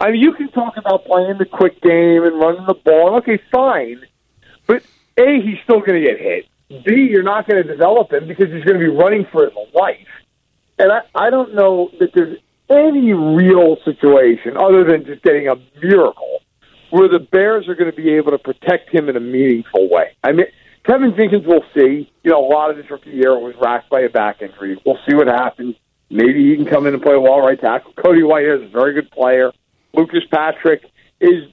I 0.00 0.10
mean, 0.10 0.22
you 0.22 0.32
can 0.32 0.50
talk 0.50 0.78
about 0.78 1.04
playing 1.04 1.36
the 1.38 1.44
quick 1.44 1.80
game 1.82 2.24
and 2.24 2.40
running 2.40 2.64
the 2.66 2.74
ball. 2.74 3.16
Okay, 3.18 3.38
fine. 3.52 4.00
But 4.66 4.82
A, 5.18 5.40
he's 5.42 5.58
still 5.64 5.80
going 5.80 6.02
to 6.02 6.08
get 6.08 6.18
hit. 6.18 6.46
B, 6.84 7.08
you're 7.10 7.22
not 7.22 7.46
going 7.46 7.62
to 7.62 7.68
develop 7.68 8.12
him 8.12 8.26
because 8.26 8.46
he's 8.50 8.64
going 8.64 8.80
to 8.80 8.84
be 8.84 8.88
running 8.88 9.26
for 9.30 9.44
his 9.44 9.52
life. 9.74 10.06
And 10.78 10.90
I, 10.90 11.00
I 11.14 11.30
don't 11.30 11.54
know 11.54 11.90
that 11.98 12.10
there's 12.14 12.38
any 12.70 13.12
real 13.12 13.76
situation 13.84 14.56
other 14.56 14.84
than 14.84 15.04
just 15.04 15.22
getting 15.22 15.48
a 15.48 15.56
miracle 15.82 16.38
where 16.90 17.08
the 17.08 17.18
Bears 17.18 17.68
are 17.68 17.74
going 17.74 17.90
to 17.90 17.96
be 17.96 18.14
able 18.14 18.30
to 18.30 18.38
protect 18.38 18.94
him 18.94 19.08
in 19.08 19.16
a 19.16 19.20
meaningful 19.20 19.90
way. 19.90 20.16
I 20.24 20.32
mean, 20.32 20.46
Teven 20.84 21.16
Jenkins, 21.16 21.44
we'll 21.46 21.64
see. 21.74 22.10
You 22.22 22.30
know, 22.30 22.44
a 22.44 22.48
lot 22.48 22.70
of 22.70 22.76
his 22.76 22.88
rookie 22.88 23.10
year 23.10 23.38
was 23.38 23.54
racked 23.60 23.90
by 23.90 24.00
a 24.00 24.08
back 24.08 24.40
injury. 24.40 24.80
We'll 24.86 24.98
see 25.08 25.14
what 25.14 25.26
happens. 25.26 25.76
Maybe 26.08 26.50
he 26.50 26.56
can 26.56 26.66
come 26.66 26.86
in 26.86 26.94
and 26.94 27.02
play 27.02 27.16
well 27.16 27.40
right 27.40 27.60
tackle. 27.60 27.92
Cody 27.92 28.22
Whitehair 28.22 28.56
is 28.56 28.68
a 28.68 28.72
very 28.72 28.94
good 28.94 29.10
player. 29.10 29.52
Lucas 29.94 30.24
Patrick 30.30 30.82
is 31.20 31.44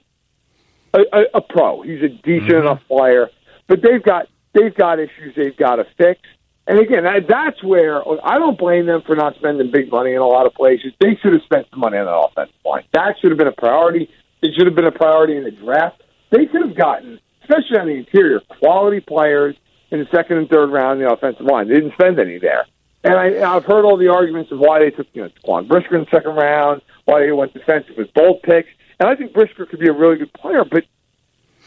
a, 0.94 1.00
a, 1.12 1.22
a 1.34 1.40
pro. 1.40 1.82
He's 1.82 2.02
a 2.02 2.08
decent 2.08 2.50
mm-hmm. 2.50 2.66
enough 2.66 2.80
player, 2.88 3.30
but 3.66 3.80
they've 3.82 4.02
got 4.02 4.26
they've 4.54 4.74
got 4.74 4.98
issues 4.98 5.34
they've 5.36 5.56
got 5.56 5.76
to 5.76 5.86
fix. 5.96 6.20
And 6.66 6.78
again, 6.78 7.04
that, 7.04 7.26
that's 7.28 7.62
where 7.64 8.02
I 8.22 8.38
don't 8.38 8.58
blame 8.58 8.84
them 8.84 9.00
for 9.06 9.16
not 9.16 9.36
spending 9.36 9.70
big 9.70 9.90
money 9.90 10.12
in 10.12 10.18
a 10.18 10.26
lot 10.26 10.44
of 10.44 10.52
places. 10.52 10.92
They 11.00 11.16
should 11.22 11.32
have 11.32 11.42
spent 11.42 11.66
some 11.70 11.80
money 11.80 11.96
on 11.96 12.04
the 12.04 12.12
offensive 12.12 12.60
line. 12.62 12.84
That 12.92 13.14
should 13.20 13.30
have 13.30 13.38
been 13.38 13.48
a 13.48 13.52
priority. 13.52 14.10
It 14.42 14.52
should 14.54 14.66
have 14.66 14.76
been 14.76 14.86
a 14.86 14.92
priority 14.92 15.36
in 15.36 15.44
the 15.44 15.50
draft. 15.50 16.02
They 16.30 16.44
could 16.44 16.60
have 16.60 16.76
gotten, 16.76 17.20
especially 17.42 17.78
on 17.78 17.86
the 17.86 17.94
interior, 17.94 18.40
quality 18.60 19.00
players 19.00 19.56
in 19.90 20.00
the 20.00 20.06
second 20.14 20.36
and 20.36 20.48
third 20.50 20.70
round 20.70 21.00
in 21.00 21.06
the 21.06 21.12
offensive 21.12 21.46
line. 21.46 21.68
They 21.68 21.74
didn't 21.74 21.94
spend 21.94 22.20
any 22.20 22.38
there. 22.38 22.66
And 23.04 23.14
I, 23.14 23.54
I've 23.54 23.64
heard 23.64 23.84
all 23.84 23.96
the 23.96 24.08
arguments 24.08 24.50
of 24.50 24.58
why 24.58 24.80
they 24.80 24.90
took, 24.90 25.06
you 25.12 25.22
know, 25.22 25.30
Quan 25.44 25.66
Brisker 25.68 25.96
in 25.96 26.04
the 26.04 26.10
second 26.10 26.34
round, 26.34 26.82
why 27.04 27.20
they 27.20 27.30
went 27.32 27.54
defensive 27.54 27.96
with 27.96 28.12
bold 28.12 28.42
picks. 28.42 28.68
And 28.98 29.08
I 29.08 29.14
think 29.14 29.32
Brisker 29.32 29.66
could 29.66 29.78
be 29.78 29.88
a 29.88 29.92
really 29.92 30.16
good 30.16 30.32
player, 30.32 30.64
but 30.64 30.84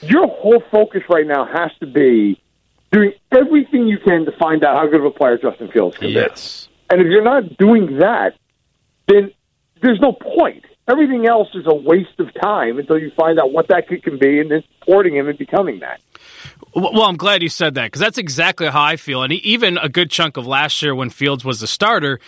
your 0.01 0.27
whole 0.27 0.61
focus 0.71 1.03
right 1.09 1.25
now 1.25 1.45
has 1.45 1.71
to 1.79 1.85
be 1.87 2.41
doing 2.91 3.13
everything 3.31 3.87
you 3.87 3.97
can 3.99 4.25
to 4.25 4.31
find 4.33 4.63
out 4.65 4.75
how 4.75 4.87
good 4.87 4.99
of 4.99 5.05
a 5.05 5.11
player 5.11 5.37
Justin 5.37 5.69
Fields 5.71 5.97
can 5.97 6.09
Yes. 6.09 6.67
be. 6.67 6.73
And 6.89 7.01
if 7.01 7.07
you're 7.07 7.23
not 7.23 7.57
doing 7.57 7.99
that, 7.99 8.35
then 9.07 9.31
there's 9.81 9.99
no 10.01 10.11
point. 10.11 10.65
Everything 10.87 11.25
else 11.25 11.47
is 11.53 11.65
a 11.65 11.73
waste 11.73 12.19
of 12.19 12.33
time 12.33 12.77
until 12.79 12.97
you 12.97 13.11
find 13.11 13.39
out 13.39 13.53
what 13.53 13.69
that 13.69 13.87
kid 13.87 14.03
can 14.03 14.17
be 14.17 14.41
and 14.41 14.51
then 14.51 14.63
supporting 14.79 15.15
him 15.15 15.29
and 15.29 15.37
becoming 15.37 15.79
that. 15.79 16.01
Well, 16.73 17.03
I'm 17.03 17.17
glad 17.17 17.43
you 17.43 17.49
said 17.49 17.75
that 17.75 17.87
because 17.87 17.99
that's 17.99 18.17
exactly 18.17 18.67
how 18.67 18.81
I 18.81 18.95
feel. 18.95 19.23
And 19.23 19.33
even 19.33 19.77
a 19.77 19.89
good 19.89 20.09
chunk 20.09 20.37
of 20.37 20.47
last 20.47 20.81
year 20.81 20.95
when 20.95 21.09
Fields 21.09 21.43
was 21.43 21.59
the 21.59 21.67
starter, 21.67 22.19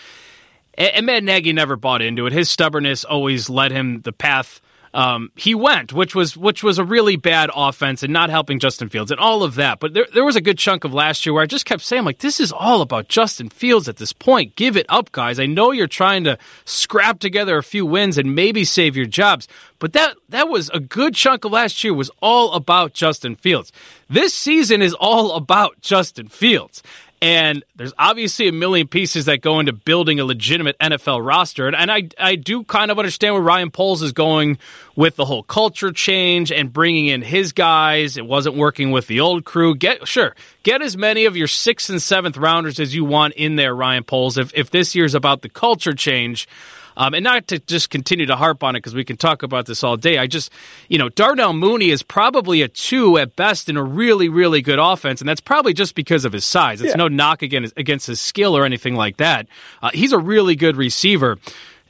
and 0.74 1.06
Matt 1.06 1.24
Nagy 1.24 1.52
never 1.52 1.76
bought 1.76 2.02
into 2.02 2.26
it. 2.26 2.32
His 2.32 2.50
stubbornness 2.50 3.04
always 3.04 3.48
led 3.48 3.72
him 3.72 4.02
the 4.02 4.12
path 4.12 4.60
um, 4.94 5.32
he 5.34 5.56
went, 5.56 5.92
which 5.92 6.14
was 6.14 6.36
which 6.36 6.62
was 6.62 6.78
a 6.78 6.84
really 6.84 7.16
bad 7.16 7.50
offense 7.54 8.04
and 8.04 8.12
not 8.12 8.30
helping 8.30 8.60
Justin 8.60 8.88
Fields 8.88 9.10
and 9.10 9.18
all 9.18 9.42
of 9.42 9.56
that. 9.56 9.80
But 9.80 9.92
there, 9.92 10.06
there 10.14 10.24
was 10.24 10.36
a 10.36 10.40
good 10.40 10.56
chunk 10.56 10.84
of 10.84 10.94
last 10.94 11.26
year 11.26 11.34
where 11.34 11.42
I 11.42 11.46
just 11.46 11.66
kept 11.66 11.82
saying, 11.82 12.04
like, 12.04 12.18
this 12.18 12.38
is 12.38 12.52
all 12.52 12.80
about 12.80 13.08
Justin 13.08 13.48
Fields 13.48 13.88
at 13.88 13.96
this 13.96 14.12
point. 14.12 14.54
Give 14.54 14.76
it 14.76 14.86
up, 14.88 15.10
guys. 15.10 15.40
I 15.40 15.46
know 15.46 15.72
you're 15.72 15.88
trying 15.88 16.22
to 16.24 16.38
scrap 16.64 17.18
together 17.18 17.58
a 17.58 17.62
few 17.64 17.84
wins 17.84 18.16
and 18.16 18.36
maybe 18.36 18.64
save 18.64 18.96
your 18.96 19.06
jobs, 19.06 19.48
but 19.80 19.94
that 19.94 20.16
that 20.28 20.48
was 20.48 20.70
a 20.70 20.78
good 20.78 21.16
chunk 21.16 21.44
of 21.44 21.50
last 21.50 21.82
year 21.82 21.92
was 21.92 22.10
all 22.22 22.52
about 22.52 22.94
Justin 22.94 23.34
Fields. 23.34 23.72
This 24.08 24.32
season 24.32 24.80
is 24.80 24.94
all 24.94 25.32
about 25.32 25.80
Justin 25.80 26.28
Fields. 26.28 26.84
And 27.24 27.64
there's 27.74 27.94
obviously 27.98 28.48
a 28.48 28.52
million 28.52 28.86
pieces 28.86 29.24
that 29.24 29.40
go 29.40 29.58
into 29.58 29.72
building 29.72 30.20
a 30.20 30.26
legitimate 30.26 30.78
NFL 30.78 31.26
roster. 31.26 31.66
And, 31.66 31.74
and 31.74 31.90
I, 31.90 32.10
I 32.18 32.36
do 32.36 32.64
kind 32.64 32.90
of 32.90 32.98
understand 32.98 33.32
where 33.32 33.42
Ryan 33.42 33.70
Poles 33.70 34.02
is 34.02 34.12
going 34.12 34.58
with 34.94 35.16
the 35.16 35.24
whole 35.24 35.42
culture 35.42 35.90
change 35.90 36.52
and 36.52 36.70
bringing 36.70 37.06
in 37.06 37.22
his 37.22 37.54
guys. 37.54 38.18
It 38.18 38.26
wasn't 38.26 38.56
working 38.56 38.90
with 38.90 39.06
the 39.06 39.20
old 39.20 39.46
crew. 39.46 39.74
Get 39.74 40.06
sure 40.06 40.34
get 40.64 40.82
as 40.82 40.98
many 40.98 41.24
of 41.24 41.34
your 41.34 41.48
sixth 41.48 41.88
and 41.88 42.02
seventh 42.02 42.36
rounders 42.36 42.78
as 42.78 42.94
you 42.94 43.06
want 43.06 43.32
in 43.34 43.56
there, 43.56 43.74
Ryan 43.74 44.04
Poles. 44.04 44.36
If 44.36 44.52
if 44.54 44.68
this 44.68 44.94
year's 44.94 45.14
about 45.14 45.40
the 45.40 45.48
culture 45.48 45.94
change. 45.94 46.46
Um, 46.96 47.14
and 47.14 47.24
not 47.24 47.48
to 47.48 47.58
just 47.58 47.90
continue 47.90 48.26
to 48.26 48.36
harp 48.36 48.62
on 48.62 48.76
it 48.76 48.78
because 48.78 48.94
we 48.94 49.04
can 49.04 49.16
talk 49.16 49.42
about 49.42 49.66
this 49.66 49.82
all 49.82 49.96
day. 49.96 50.18
I 50.18 50.26
just, 50.26 50.50
you 50.88 50.98
know, 50.98 51.08
Darnell 51.08 51.52
Mooney 51.52 51.90
is 51.90 52.02
probably 52.02 52.62
a 52.62 52.68
two 52.68 53.18
at 53.18 53.34
best 53.36 53.68
in 53.68 53.76
a 53.76 53.82
really, 53.82 54.28
really 54.28 54.62
good 54.62 54.78
offense, 54.78 55.20
and 55.20 55.28
that's 55.28 55.40
probably 55.40 55.74
just 55.74 55.94
because 55.94 56.24
of 56.24 56.32
his 56.32 56.44
size. 56.44 56.80
It's 56.80 56.90
Yeah. 56.90 56.96
no 56.98 57.08
knock 57.08 57.42
against, 57.42 57.76
against 57.76 58.06
his 58.06 58.20
skill 58.20 58.56
or 58.56 58.64
anything 58.64 58.94
like 58.94 59.16
that. 59.16 59.46
Uh, 59.82 59.90
he's 59.92 60.12
a 60.12 60.18
really 60.18 60.54
good 60.56 60.76
receiver. 60.76 61.38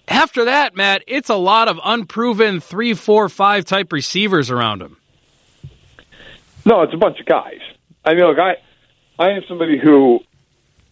After 0.08 0.44
that, 0.44 0.76
Matt, 0.76 1.02
it's 1.06 1.30
a 1.30 1.34
lot 1.36 1.68
of 1.68 1.78
unproven 1.84 2.60
three, 2.60 2.94
four, 2.94 3.28
five 3.28 3.64
type 3.64 3.92
receivers 3.92 4.50
around 4.50 4.82
him. 4.82 4.96
No, 6.66 6.82
it's 6.82 6.94
a 6.94 6.98
bunch 6.98 7.20
of 7.20 7.26
guys. 7.26 7.60
I 8.04 8.14
mean, 8.14 8.24
look, 8.24 8.38
I 8.38 8.56
I 9.18 9.30
am 9.30 9.42
somebody 9.48 9.78
who 9.78 10.20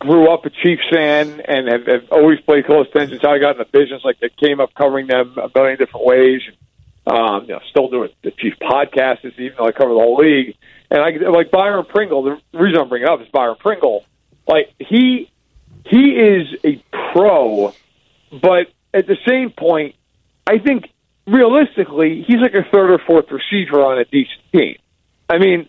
grew 0.02 0.32
up 0.32 0.44
a 0.44 0.50
Chiefs 0.50 0.82
fan 0.90 1.40
and 1.40 1.68
have, 1.68 1.86
have 1.86 2.12
always 2.12 2.40
played 2.40 2.66
close 2.66 2.86
attention 2.88 3.18
to 3.18 3.26
how 3.26 3.34
I 3.34 3.38
got 3.38 3.52
in 3.52 3.58
the 3.58 3.78
business. 3.78 4.02
Like 4.04 4.16
I 4.22 4.28
came 4.44 4.60
up 4.60 4.74
covering 4.74 5.06
them 5.06 5.36
a 5.38 5.50
million 5.54 5.78
different 5.78 6.06
ways. 6.06 6.40
Um, 7.06 7.46
you 7.46 7.54
know, 7.54 7.60
still 7.70 7.88
doing 7.88 8.10
the 8.22 8.30
chief 8.30 8.54
podcast, 8.60 9.24
even 9.24 9.54
though 9.58 9.66
I 9.66 9.72
cover 9.72 9.92
the 9.92 9.98
whole 9.98 10.16
league. 10.16 10.56
And 10.90 11.00
I 11.00 11.10
like 11.30 11.50
Byron 11.50 11.84
Pringle. 11.88 12.22
The 12.22 12.58
reason 12.58 12.80
I'm 12.80 12.88
bringing 12.88 13.08
it 13.08 13.12
up 13.12 13.20
is 13.20 13.28
Byron 13.28 13.56
Pringle. 13.58 14.04
Like 14.46 14.72
he 14.78 15.30
he 15.84 16.10
is 16.10 16.48
a 16.64 16.82
pro, 17.12 17.72
but 18.30 18.68
at 18.94 19.06
the 19.06 19.16
same 19.26 19.50
point, 19.50 19.96
I 20.46 20.58
think 20.58 20.84
realistically, 21.26 22.24
he's 22.26 22.38
like 22.40 22.54
a 22.54 22.68
third 22.70 22.90
or 22.90 22.98
fourth 23.06 23.26
receiver 23.30 23.80
on 23.80 23.98
a 23.98 24.04
decent 24.04 24.40
team. 24.52 24.76
I 25.28 25.38
mean, 25.38 25.68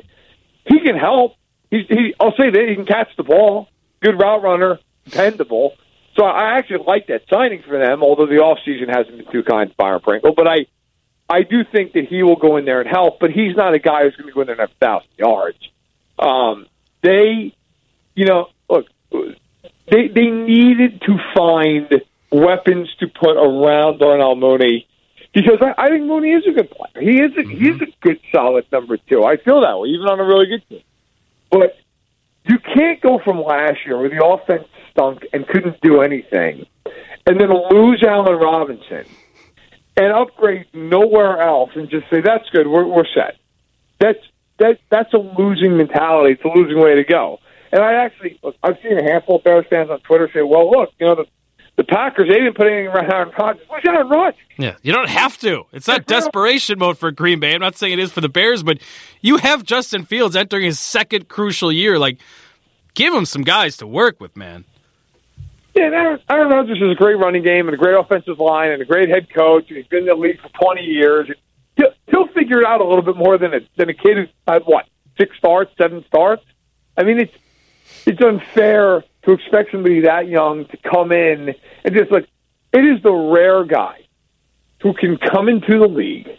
he 0.66 0.80
can 0.82 0.98
help. 0.98 1.36
He's, 1.72 1.88
he, 1.88 2.14
I'll 2.20 2.36
say 2.36 2.50
that 2.50 2.66
he 2.68 2.76
can 2.76 2.86
catch 2.86 3.10
the 3.18 3.24
ball, 3.24 3.70
good 4.04 4.20
route 4.20 4.44
runner, 4.44 4.80
dependable. 5.06 5.74
So 6.16 6.26
I 6.26 6.58
actually 6.58 6.84
like 6.86 7.08
that 7.08 7.24
signing 7.30 7.64
for 7.68 7.80
them, 7.80 8.04
although 8.04 8.28
the 8.28 8.38
off 8.38 8.60
season 8.64 8.90
hasn't 8.90 9.18
been 9.18 9.32
too 9.32 9.44
kind 9.44 9.70
to 9.70 9.76
Byron 9.76 10.02
Pringle. 10.02 10.34
But 10.36 10.48
I, 10.48 10.68
I 11.28 11.42
do 11.42 11.64
think 11.64 11.94
that 11.94 12.06
he 12.08 12.22
will 12.22 12.36
go 12.36 12.58
in 12.58 12.66
there 12.66 12.82
and 12.82 12.90
help. 12.90 13.20
But 13.20 13.32
he's 13.32 13.56
not 13.56 13.74
a 13.74 13.80
guy 13.80 14.04
who's 14.04 14.16
going 14.16 14.28
to 14.28 14.34
go 14.34 14.42
in 14.42 14.48
there 14.48 14.60
and 14.60 14.70
have 14.70 14.78
thousand 14.80 15.10
yards. 15.18 15.58
Um, 16.20 16.68
they, 17.02 17.56
you 18.16 18.26
know, 18.26 18.50
look, 18.70 18.86
they 19.12 20.08
they 20.08 20.30
needed 20.30 21.02
to 21.02 21.18
find 21.36 22.02
weapons 22.32 22.94
to 23.00 23.08
put 23.08 23.36
around 23.38 24.00
Darnell 24.00 24.36
Mooney 24.36 24.88
because 25.34 25.58
I, 25.62 25.74
I 25.78 25.90
think 25.90 26.06
Mooney 26.06 26.32
is 26.32 26.44
a 26.48 26.52
good 26.52 26.70
player. 26.70 27.04
He 27.04 27.20
is 27.22 27.32
a, 27.36 27.42
mm-hmm. 27.42 27.50
he 27.50 27.70
is 27.70 27.82
a 27.82 27.88
good 28.02 28.20
solid 28.32 28.66
number 28.72 28.98
two. 28.98 29.24
I 29.24 29.38
feel 29.38 29.62
that 29.62 29.80
way, 29.80 29.90
even 29.90 30.08
on 30.08 30.20
a 30.20 30.26
really 30.26 30.46
good 30.46 30.70
team. 30.70 30.84
But 31.50 31.78
you 32.46 32.60
can't 32.60 33.02
go 33.02 33.20
from 33.20 33.42
last 33.42 33.80
year 33.86 33.98
where 33.98 34.10
the 34.10 34.26
offense 34.26 34.68
stunk 34.92 35.26
and 35.34 35.48
couldn't 35.48 35.80
do 35.82 36.02
anything, 36.02 36.66
and 37.26 37.40
then 37.40 37.50
lose 37.72 38.04
Allen 38.04 38.36
Robinson 38.38 39.06
and 39.96 40.12
upgrade 40.12 40.66
nowhere 40.74 41.40
else 41.40 41.72
and 41.76 41.90
just 41.90 42.10
say 42.10 42.22
that's 42.22 42.50
good, 42.50 42.68
we're, 42.68 42.86
we're 42.86 43.06
set. 43.14 43.38
That's 44.00 44.20
that 44.60 44.80
that's 44.90 45.14
a 45.14 45.18
losing 45.18 45.78
mentality. 45.78 46.34
It's 46.34 46.44
a 46.44 46.48
losing 46.48 46.80
way 46.80 46.96
to 46.96 47.04
go. 47.04 47.40
And 47.72 47.82
I 47.82 47.94
actually, 48.06 48.40
I've 48.62 48.78
seen 48.84 49.00
a 49.00 49.04
handful 49.04 49.38
of 49.38 49.44
Bears 49.44 49.66
fans 49.70 49.90
on 49.90 50.00
Twitter 50.02 50.30
say, 50.34 50.42
"Well, 50.42 50.70
look, 50.70 50.92
you 51.00 51.08
know 51.08 51.16
the 51.16 51.26
the 51.76 51.84
Packers, 51.84 52.30
they 52.30 52.36
didn't 52.36 52.56
put 52.56 52.68
anything 52.68 52.88
around 52.88 53.12
Aaron 53.12 53.32
Rodgers. 53.38 53.66
What's 53.68 53.88
Aaron 53.88 54.08
Rodgers? 54.08 54.40
Yeah, 54.58 54.76
you 54.84 54.94
don't 54.94 55.10
have 55.10 55.38
to. 55.40 55.64
It's 55.72 55.88
not 55.88 56.06
desperation 56.06 56.78
mode 56.78 56.98
for 56.98 57.12
Green 57.12 57.40
Bay. 57.40 57.54
I'm 57.54 57.62
not 57.62 57.76
saying 57.76 57.94
it 57.94 58.00
is 58.00 58.12
for 58.12 58.22
the 58.22 58.30
Bears, 58.30 58.62
but 58.62 58.80
you 59.22 59.38
have 59.38 59.64
Justin 59.64 60.06
Fields 60.06 60.36
entering 60.36 60.66
his 60.66 60.80
second 60.80 61.30
crucial 61.30 61.72
year. 61.72 61.98
Like, 61.98 62.20
give 62.94 63.14
him 63.14 63.26
some 63.26 63.42
guys 63.42 63.78
to 63.78 63.88
work 63.88 64.20
with, 64.20 64.38
man. 64.38 64.66
Yeah, 65.76 65.86
Aaron, 65.86 66.20
Aaron 66.30 66.50
Rodgers 66.50 66.78
is 66.80 66.92
a 66.92 66.96
great 66.96 67.16
running 67.16 67.44
game 67.44 67.68
and 67.68 67.74
a 67.74 67.78
great 67.78 67.96
offensive 67.96 68.40
line 68.40 68.72
and 68.72 68.82
a 68.82 68.86
great 68.86 69.10
head 69.10 69.34
coach. 69.34 69.66
And 69.70 69.78
he's 69.78 69.88
been 69.88 70.02
in 70.02 70.06
the 70.06 70.16
league 70.16 70.40
for 70.40 70.50
20 70.50 70.82
years. 70.82 71.32
He'll, 71.76 71.94
he'll 72.08 72.28
figure 72.28 72.62
it 72.62 72.68
out 72.68 72.82
a 72.82 72.84
little 72.84 73.02
bit 73.02 73.18
more 73.18 73.40
than 73.40 73.56
a, 73.56 73.60
than 73.78 73.90
a 73.90 73.96
kid 73.96 74.18
who's 74.18 74.30
had, 74.48 74.62
what, 74.66 74.86
six 75.18 75.36
starts, 75.38 75.72
seven 75.78 76.06
starts? 76.08 76.44
I 76.96 77.04
mean, 77.04 77.20
it's 77.20 77.34
it's 78.06 78.22
unfair 78.22 79.04
to 79.26 79.32
expect 79.32 79.72
somebody 79.72 80.02
that 80.02 80.28
young 80.28 80.66
to 80.66 80.78
come 80.78 81.12
in 81.12 81.56
and 81.84 81.96
just 81.96 82.12
like 82.12 82.28
it 82.74 82.80
is 82.80 83.02
the 83.04 83.12
rare 83.12 83.64
guy 83.64 84.00
who 84.82 84.94
can 84.94 85.18
come 85.18 85.48
into 85.48 85.80
the 85.80 85.88
league. 85.88 86.30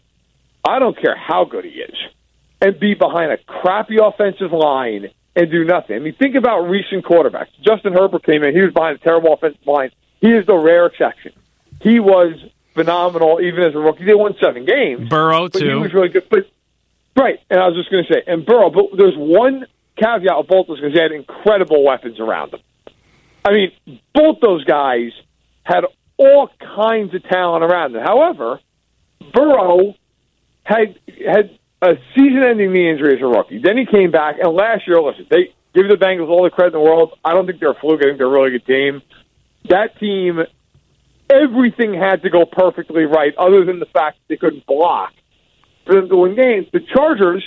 I 0.64 0.78
don't 0.78 0.98
care 0.98 1.16
how 1.16 1.44
good 1.44 1.64
he 1.64 1.70
is, 1.70 1.96
and 2.60 2.78
be 2.78 2.94
behind 2.94 3.32
a 3.32 3.38
crappy 3.38 3.96
offensive 4.02 4.52
line 4.52 5.10
and 5.36 5.50
do 5.50 5.64
nothing. 5.64 5.96
I 5.96 5.98
mean, 5.98 6.14
think 6.14 6.36
about 6.36 6.62
recent 6.62 7.04
quarterbacks. 7.04 7.48
Justin 7.62 7.92
Herbert 7.92 8.24
came 8.24 8.42
in; 8.42 8.54
he 8.54 8.62
was 8.62 8.72
behind 8.72 8.96
a 8.96 9.00
terrible 9.00 9.34
offensive 9.34 9.66
line. 9.66 9.90
He 10.20 10.28
is 10.28 10.46
the 10.46 10.56
rare 10.56 10.86
exception. 10.86 11.32
He 11.80 12.00
was 12.00 12.34
phenomenal 12.74 13.40
even 13.40 13.62
as 13.62 13.74
a 13.74 13.78
rookie. 13.78 14.04
They 14.04 14.14
won 14.14 14.34
seven 14.40 14.64
games. 14.64 15.08
Burrow 15.08 15.48
too. 15.48 15.66
He 15.66 15.74
was 15.74 15.92
really 15.92 16.08
good. 16.08 16.28
But 16.30 16.50
right, 17.16 17.38
and 17.50 17.60
I 17.60 17.68
was 17.68 17.76
just 17.76 17.90
going 17.90 18.04
to 18.04 18.12
say, 18.12 18.22
and 18.26 18.44
Burrow. 18.46 18.70
But 18.70 18.96
there's 18.96 19.16
one 19.16 19.66
caveat 19.96 20.38
with 20.38 20.48
those 20.48 20.80
because 20.80 20.94
they 20.94 21.00
had 21.00 21.12
incredible 21.12 21.84
weapons 21.84 22.18
around 22.20 22.52
them. 22.52 22.60
I 23.44 23.52
mean, 23.52 24.00
both 24.14 24.38
those 24.40 24.64
guys 24.64 25.10
had 25.64 25.84
all 26.16 26.48
kinds 26.58 27.14
of 27.14 27.22
talent 27.24 27.64
around 27.64 27.92
them. 27.92 28.02
However, 28.02 28.60
Burrow 29.32 29.94
had 30.64 30.98
had 31.26 31.58
a 31.82 31.96
season-ending 32.14 32.72
knee 32.72 32.90
injury 32.90 33.16
as 33.16 33.22
a 33.22 33.26
rookie. 33.26 33.60
Then 33.62 33.76
he 33.76 33.84
came 33.84 34.10
back, 34.10 34.36
and 34.40 34.54
last 34.54 34.86
year, 34.86 35.00
listen, 35.00 35.26
they 35.30 35.52
give 35.74 35.88
the 35.88 35.96
Bengals 35.96 36.28
all 36.28 36.44
the 36.44 36.50
credit 36.50 36.74
in 36.74 36.80
the 36.80 36.88
world. 36.88 37.18
I 37.24 37.34
don't 37.34 37.46
think 37.46 37.60
they're 37.60 37.72
a 37.72 37.80
fluke. 37.80 38.00
I 38.00 38.04
think 38.08 38.18
they're 38.18 38.26
a 38.26 38.30
really 38.30 38.52
good 38.52 38.66
team. 38.66 39.02
That 39.68 39.98
team, 39.98 40.40
everything 41.28 41.92
had 41.92 42.22
to 42.22 42.30
go 42.30 42.46
perfectly 42.46 43.04
right, 43.04 43.34
other 43.36 43.64
than 43.64 43.80
the 43.80 43.86
fact 43.86 44.18
that 44.18 44.28
they 44.28 44.36
couldn't 44.36 44.64
block 44.66 45.12
for 45.84 45.94
them 45.94 46.08
to 46.08 46.16
win 46.16 46.36
games. 46.36 46.68
The 46.72 46.80
Chargers, 46.80 47.46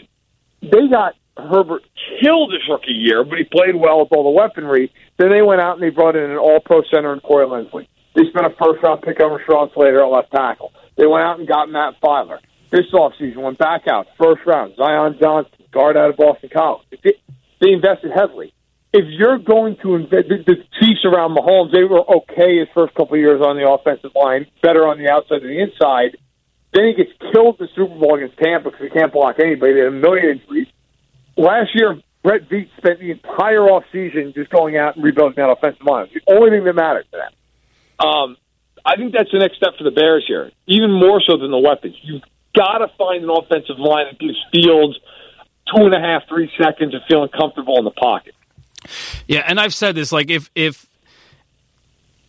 they 0.61 0.87
got 0.91 1.15
Herbert 1.35 1.83
killed 2.21 2.51
his 2.53 2.61
rookie 2.69 2.91
year, 2.91 3.23
but 3.23 3.37
he 3.37 3.43
played 3.43 3.75
well 3.75 3.99
with 4.01 4.11
all 4.11 4.23
the 4.23 4.29
weaponry. 4.29 4.91
Then 5.17 5.29
they 5.29 5.41
went 5.41 5.61
out 5.61 5.73
and 5.75 5.83
they 5.83 5.89
brought 5.89 6.15
in 6.15 6.29
an 6.29 6.37
all 6.37 6.59
pro 6.59 6.81
center 6.91 7.13
in 7.13 7.19
Corey 7.19 7.47
Linsley. 7.47 7.87
They 8.15 8.23
spent 8.29 8.45
a 8.45 8.55
first 8.61 8.81
round 8.83 9.01
pick 9.01 9.19
on 9.19 9.37
Rashawn 9.39 9.73
Slater 9.73 10.01
at 10.01 10.09
left 10.09 10.31
tackle. 10.31 10.73
They 10.95 11.05
went 11.05 11.23
out 11.23 11.39
and 11.39 11.47
got 11.47 11.69
Matt 11.69 12.01
Feiler. 12.01 12.39
This 12.71 12.85
offseason 12.93 13.37
went 13.37 13.57
back 13.57 13.87
out, 13.87 14.07
first 14.19 14.45
round, 14.45 14.75
Zion 14.75 15.17
Johnson, 15.21 15.53
guard 15.71 15.95
out 15.95 16.09
of 16.09 16.17
Boston 16.17 16.49
College. 16.51 16.85
They, 17.03 17.13
they 17.61 17.71
invested 17.71 18.11
heavily. 18.13 18.53
If 18.91 19.05
you're 19.07 19.37
going 19.37 19.77
to 19.83 19.95
invest, 19.95 20.27
the, 20.29 20.43
the 20.45 20.55
Chiefs 20.79 21.05
around 21.05 21.35
Mahomes, 21.35 21.71
they 21.71 21.83
were 21.83 22.03
okay 22.17 22.59
his 22.59 22.67
first 22.73 22.93
couple 22.95 23.15
of 23.15 23.19
years 23.19 23.41
on 23.41 23.55
the 23.57 23.69
offensive 23.69 24.11
line, 24.15 24.47
better 24.61 24.87
on 24.87 24.97
the 24.97 25.09
outside 25.09 25.41
than 25.41 25.49
the 25.49 25.61
inside. 25.61 26.17
Then 26.73 26.87
he 26.87 26.93
gets 26.93 27.11
killed 27.31 27.57
the 27.59 27.67
Super 27.75 27.95
Bowl 27.95 28.15
against 28.15 28.37
Tampa 28.37 28.71
because 28.71 28.83
he 28.83 28.89
can't 28.89 29.13
block 29.13 29.37
anybody. 29.39 29.73
They 29.73 29.79
had 29.79 29.87
a 29.89 29.91
million 29.91 30.39
injuries. 30.39 30.67
Last 31.37 31.75
year, 31.75 32.01
Brett 32.27 32.49
Veach 32.49 32.67
spent 32.75 32.99
the 32.99 33.11
entire 33.11 33.61
offseason 33.61 34.35
just 34.35 34.49
going 34.49 34.75
out 34.75 34.97
and 34.97 35.05
rebuilding 35.05 35.35
that 35.37 35.49
offensive 35.49 35.85
line. 35.85 36.09
It's 36.11 36.25
the 36.25 36.33
only 36.33 36.49
thing 36.49 36.65
that 36.65 36.73
matters 36.73 37.05
to 37.13 37.17
them. 37.19 38.05
Um, 38.05 38.37
I 38.83 38.97
think 38.97 39.13
that's 39.13 39.31
the 39.31 39.39
next 39.39 39.55
step 39.55 39.77
for 39.77 39.85
the 39.85 39.91
Bears 39.91 40.25
here, 40.27 40.51
even 40.65 40.91
more 40.91 41.21
so 41.21 41.37
than 41.37 41.51
the 41.51 41.57
weapons. 41.57 41.95
You've 42.01 42.23
got 42.53 42.79
to 42.79 42.89
find 42.97 43.23
an 43.23 43.29
offensive 43.29 43.79
line 43.79 44.07
that 44.11 44.19
gives 44.19 44.35
Fields 44.51 44.99
two 45.73 45.85
and 45.85 45.93
a 45.93 46.01
half, 46.01 46.27
three 46.27 46.51
seconds 46.61 46.93
of 46.93 47.01
feeling 47.07 47.29
comfortable 47.29 47.77
in 47.77 47.85
the 47.85 47.91
pocket. 47.91 48.35
Yeah, 49.29 49.45
and 49.47 49.57
I've 49.57 49.73
said 49.73 49.95
this 49.95 50.11
like 50.11 50.29
if 50.29 50.51
if 50.53 50.85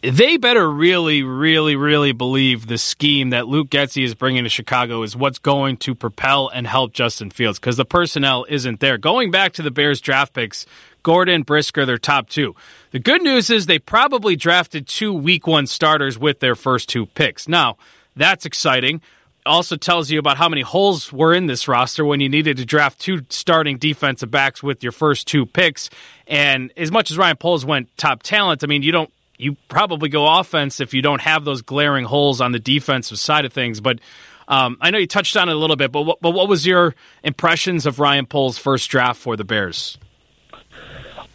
they 0.01 0.37
better 0.37 0.71
really, 0.71 1.25
really, 1.25 1.75
really 1.75 2.13
believe 2.13 2.67
the 2.67 2.79
scheme 2.79 3.31
that 3.31 3.49
Luke 3.49 3.69
Getsy 3.69 4.05
is 4.05 4.15
bringing 4.15 4.45
to 4.45 4.51
Chicago 4.51 5.03
is 5.03 5.17
what's 5.17 5.41
going 5.41 5.77
to 5.79 5.95
propel 5.95 6.49
and 6.49 6.67
help 6.67 6.93
Justin 6.93 7.31
Fields 7.31 7.59
because 7.59 7.77
the 7.77 7.85
personnel 7.85 8.47
isn't 8.49 8.79
there. 8.79 8.97
Going 8.97 9.33
back 9.33 9.55
to 9.55 9.63
the 9.63 9.73
Bears 9.73 10.01
draft 10.01 10.35
picks, 10.35 10.67
Gordon, 11.03 11.43
Brisker, 11.43 11.85
their 11.85 11.99
top 11.99 12.29
two. 12.29 12.55
The 12.93 13.01
good 13.01 13.23
news 13.23 13.51
is 13.51 13.67
they 13.67 13.81
probably 13.81 14.37
drafted 14.37 14.87
two 14.87 15.13
week 15.13 15.47
one 15.47 15.67
starters 15.67 16.17
with 16.17 16.39
their 16.39 16.55
first 16.55 16.89
two 16.89 17.07
picks. 17.07 17.49
Now, 17.49 17.77
that's 18.15 18.47
exciting. 18.47 19.01
Also 19.45 19.77
tells 19.77 20.11
you 20.11 20.19
about 20.19 20.37
how 20.37 20.49
many 20.49 20.61
holes 20.61 21.13
were 21.13 21.35
in 21.35 21.47
this 21.47 21.67
roster 21.67 22.05
when 22.05 22.21
you 22.21 22.29
needed 22.29 22.59
to 22.59 22.65
draft 22.65 23.01
two 23.01 23.23
starting 23.31 23.79
defensive 23.79 24.31
backs 24.31 24.63
with 24.63 24.83
your 24.83 24.93
first 24.93 25.27
two 25.27 25.47
picks. 25.47 25.91
And 26.27 26.73
as 26.77 26.93
much 26.93 27.11
as 27.11 27.19
Ryan 27.19 27.37
Poles 27.37 27.65
went 27.65 27.97
top 27.97 28.23
talent, 28.23 28.63
I 28.63 28.67
mean, 28.67 28.83
you 28.83 28.93
don't 28.93 29.11
you 29.39 29.57
probably 29.69 30.09
go 30.09 30.39
offense 30.39 30.81
if 30.81 30.93
you 30.93 31.01
don't 31.01 31.21
have 31.21 31.45
those 31.45 31.63
glaring 31.63 32.05
holes 32.05 32.41
on 32.41 32.53
the 32.53 32.59
defensive 32.59 33.19
side 33.19 33.45
of 33.45 33.53
things. 33.53 33.81
But 33.81 34.01
um, 34.49 34.77
I 34.81 34.91
know 34.91 34.99
you 34.99 35.07
touched 35.07 35.37
on 35.37 35.49
it 35.49 35.53
a 35.53 35.59
little 35.59 35.77
bit, 35.77 35.93
but 35.93 36.03
what, 36.03 36.21
but 36.21 36.33
what 36.33 36.49
was 36.49 36.67
your 36.67 36.95
impressions 37.23 37.87
of 37.87 37.99
Ryan 37.99 38.27
Poles' 38.27 38.59
first 38.59 38.91
draft 38.91 39.21
for 39.21 39.37
the 39.37 39.45
Bears? 39.45 39.99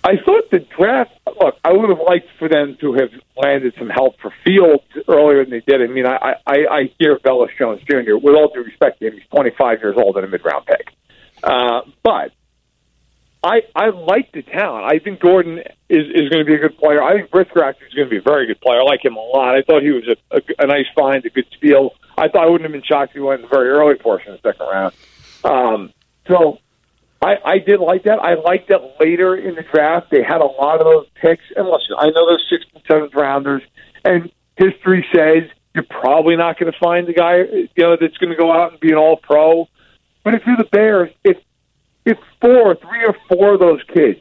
I 0.06 0.18
thought 0.26 0.52
the 0.52 0.60
draft. 0.78 1.12
Look, 1.40 1.56
I 1.64 1.72
would 1.72 1.90
have 1.90 2.00
liked 2.06 2.28
for 2.38 2.50
them 2.50 2.78
to 2.82 2.94
have 2.94 3.10
landed 3.38 3.74
some 3.80 3.90
help 3.90 4.20
for 4.20 4.34
Fields 4.44 4.84
earlier 5.08 5.46
than 5.46 5.52
they 5.52 5.64
did. 5.66 5.82
I 5.82 5.88
mean, 5.88 6.06
I 6.06 6.36
I, 6.46 6.56
I 6.70 6.94
hear 7.00 7.18
Velus 7.20 7.58
Jones 7.58 7.82
Jr. 7.90 8.18
With 8.18 8.36
all 8.36 8.52
due 8.54 8.64
respect 8.64 9.00
to 9.00 9.08
him, 9.08 9.14
he's 9.14 9.28
25 9.34 9.80
years 9.80 9.96
old 9.98 10.18
and 10.18 10.26
a 10.26 10.28
mid 10.28 10.44
round 10.44 10.66
pick. 10.66 10.88
Uh, 11.42 11.82
but 12.04 12.32
I 13.44 13.62
I 13.76 13.90
like 13.90 14.32
the 14.32 14.42
talent. 14.42 14.86
I 14.86 15.00
think 15.00 15.20
Gordon 15.20 15.60
is 15.90 16.08
is 16.08 16.30
going 16.30 16.44
to 16.44 16.46
be 16.46 16.56
a 16.56 16.60
good 16.60 16.78
player. 16.78 17.04
I 17.04 17.18
think 17.18 17.30
actually 17.34 17.88
is 17.88 17.94
going 17.94 18.08
to 18.08 18.10
be 18.10 18.18
a 18.18 18.22
very 18.22 18.48
good 18.48 18.62
player. 18.62 18.80
I 18.80 18.84
like 18.84 19.04
him 19.04 19.18
a 19.18 19.20
lot. 19.20 19.56
I 19.56 19.62
thought 19.64 19.82
he 19.84 19.92
was 19.92 20.08
a, 20.08 20.38
a, 20.38 20.42
a 20.60 20.68
nice 20.68 20.86
find, 20.96 21.26
a 21.26 21.30
good 21.30 21.48
steal. 21.58 21.92
I 22.18 22.30
thought 22.30 22.48
I 22.48 22.50
wouldn't 22.50 22.64
have 22.64 22.72
been 22.72 22.84
shocked 22.84 23.12
if 23.12 23.16
he 23.16 23.20
went 23.20 23.42
in 23.42 23.50
the 23.50 23.54
very 23.54 23.70
early 23.70 23.96
portion 23.96 24.34
of 24.34 24.42
the 24.42 24.52
second 24.52 24.68
round. 24.68 24.94
Um, 25.44 25.94
so 26.28 26.60
I, 27.22 27.36
I 27.44 27.60
did 27.60 27.80
like 27.80 28.04
that. 28.04 28.20
I 28.20 28.36
liked 28.36 28.70
that 28.70 28.96
later 29.00 29.36
in 29.36 29.56
the 29.56 29.64
draft 29.64 30.10
they 30.12 30.24
had 30.24 30.40
a 30.40 30.46
lot 30.46 30.80
of 30.80 30.86
those 30.86 31.08
picks. 31.16 31.44
And 31.56 31.68
listen, 31.68 31.96
I 31.98 32.08
know 32.08 32.28
those 32.30 32.46
sixth 32.50 32.70
and 32.74 32.84
seventh 32.88 33.14
rounders, 33.14 33.64
and 34.06 34.32
history 34.58 35.06
says 35.14 35.50
you're 35.74 35.86
probably 35.90 36.36
not 36.36 36.60
going 36.60 36.72
to 36.72 36.78
find 36.80 37.08
the 37.08 37.14
guy 37.14 37.38
you 37.40 37.70
know 37.78 37.98
that's 38.00 38.18
going 38.18 38.30
to 38.30 38.38
go 38.38 38.52
out 38.52 38.72
and 38.72 38.80
be 38.80 38.92
an 38.92 38.98
All 38.98 39.18
Pro. 39.18 39.68
But 40.24 40.36
if 40.36 40.44
you're 40.46 40.58
the 40.58 40.70
Bears, 40.72 41.12
if 41.24 41.38
if 42.06 42.18
four, 42.42 42.76
three 42.76 43.06
or 43.06 43.16
four 43.30 43.54
of 43.54 43.60
those 43.60 43.82
kids 43.94 44.20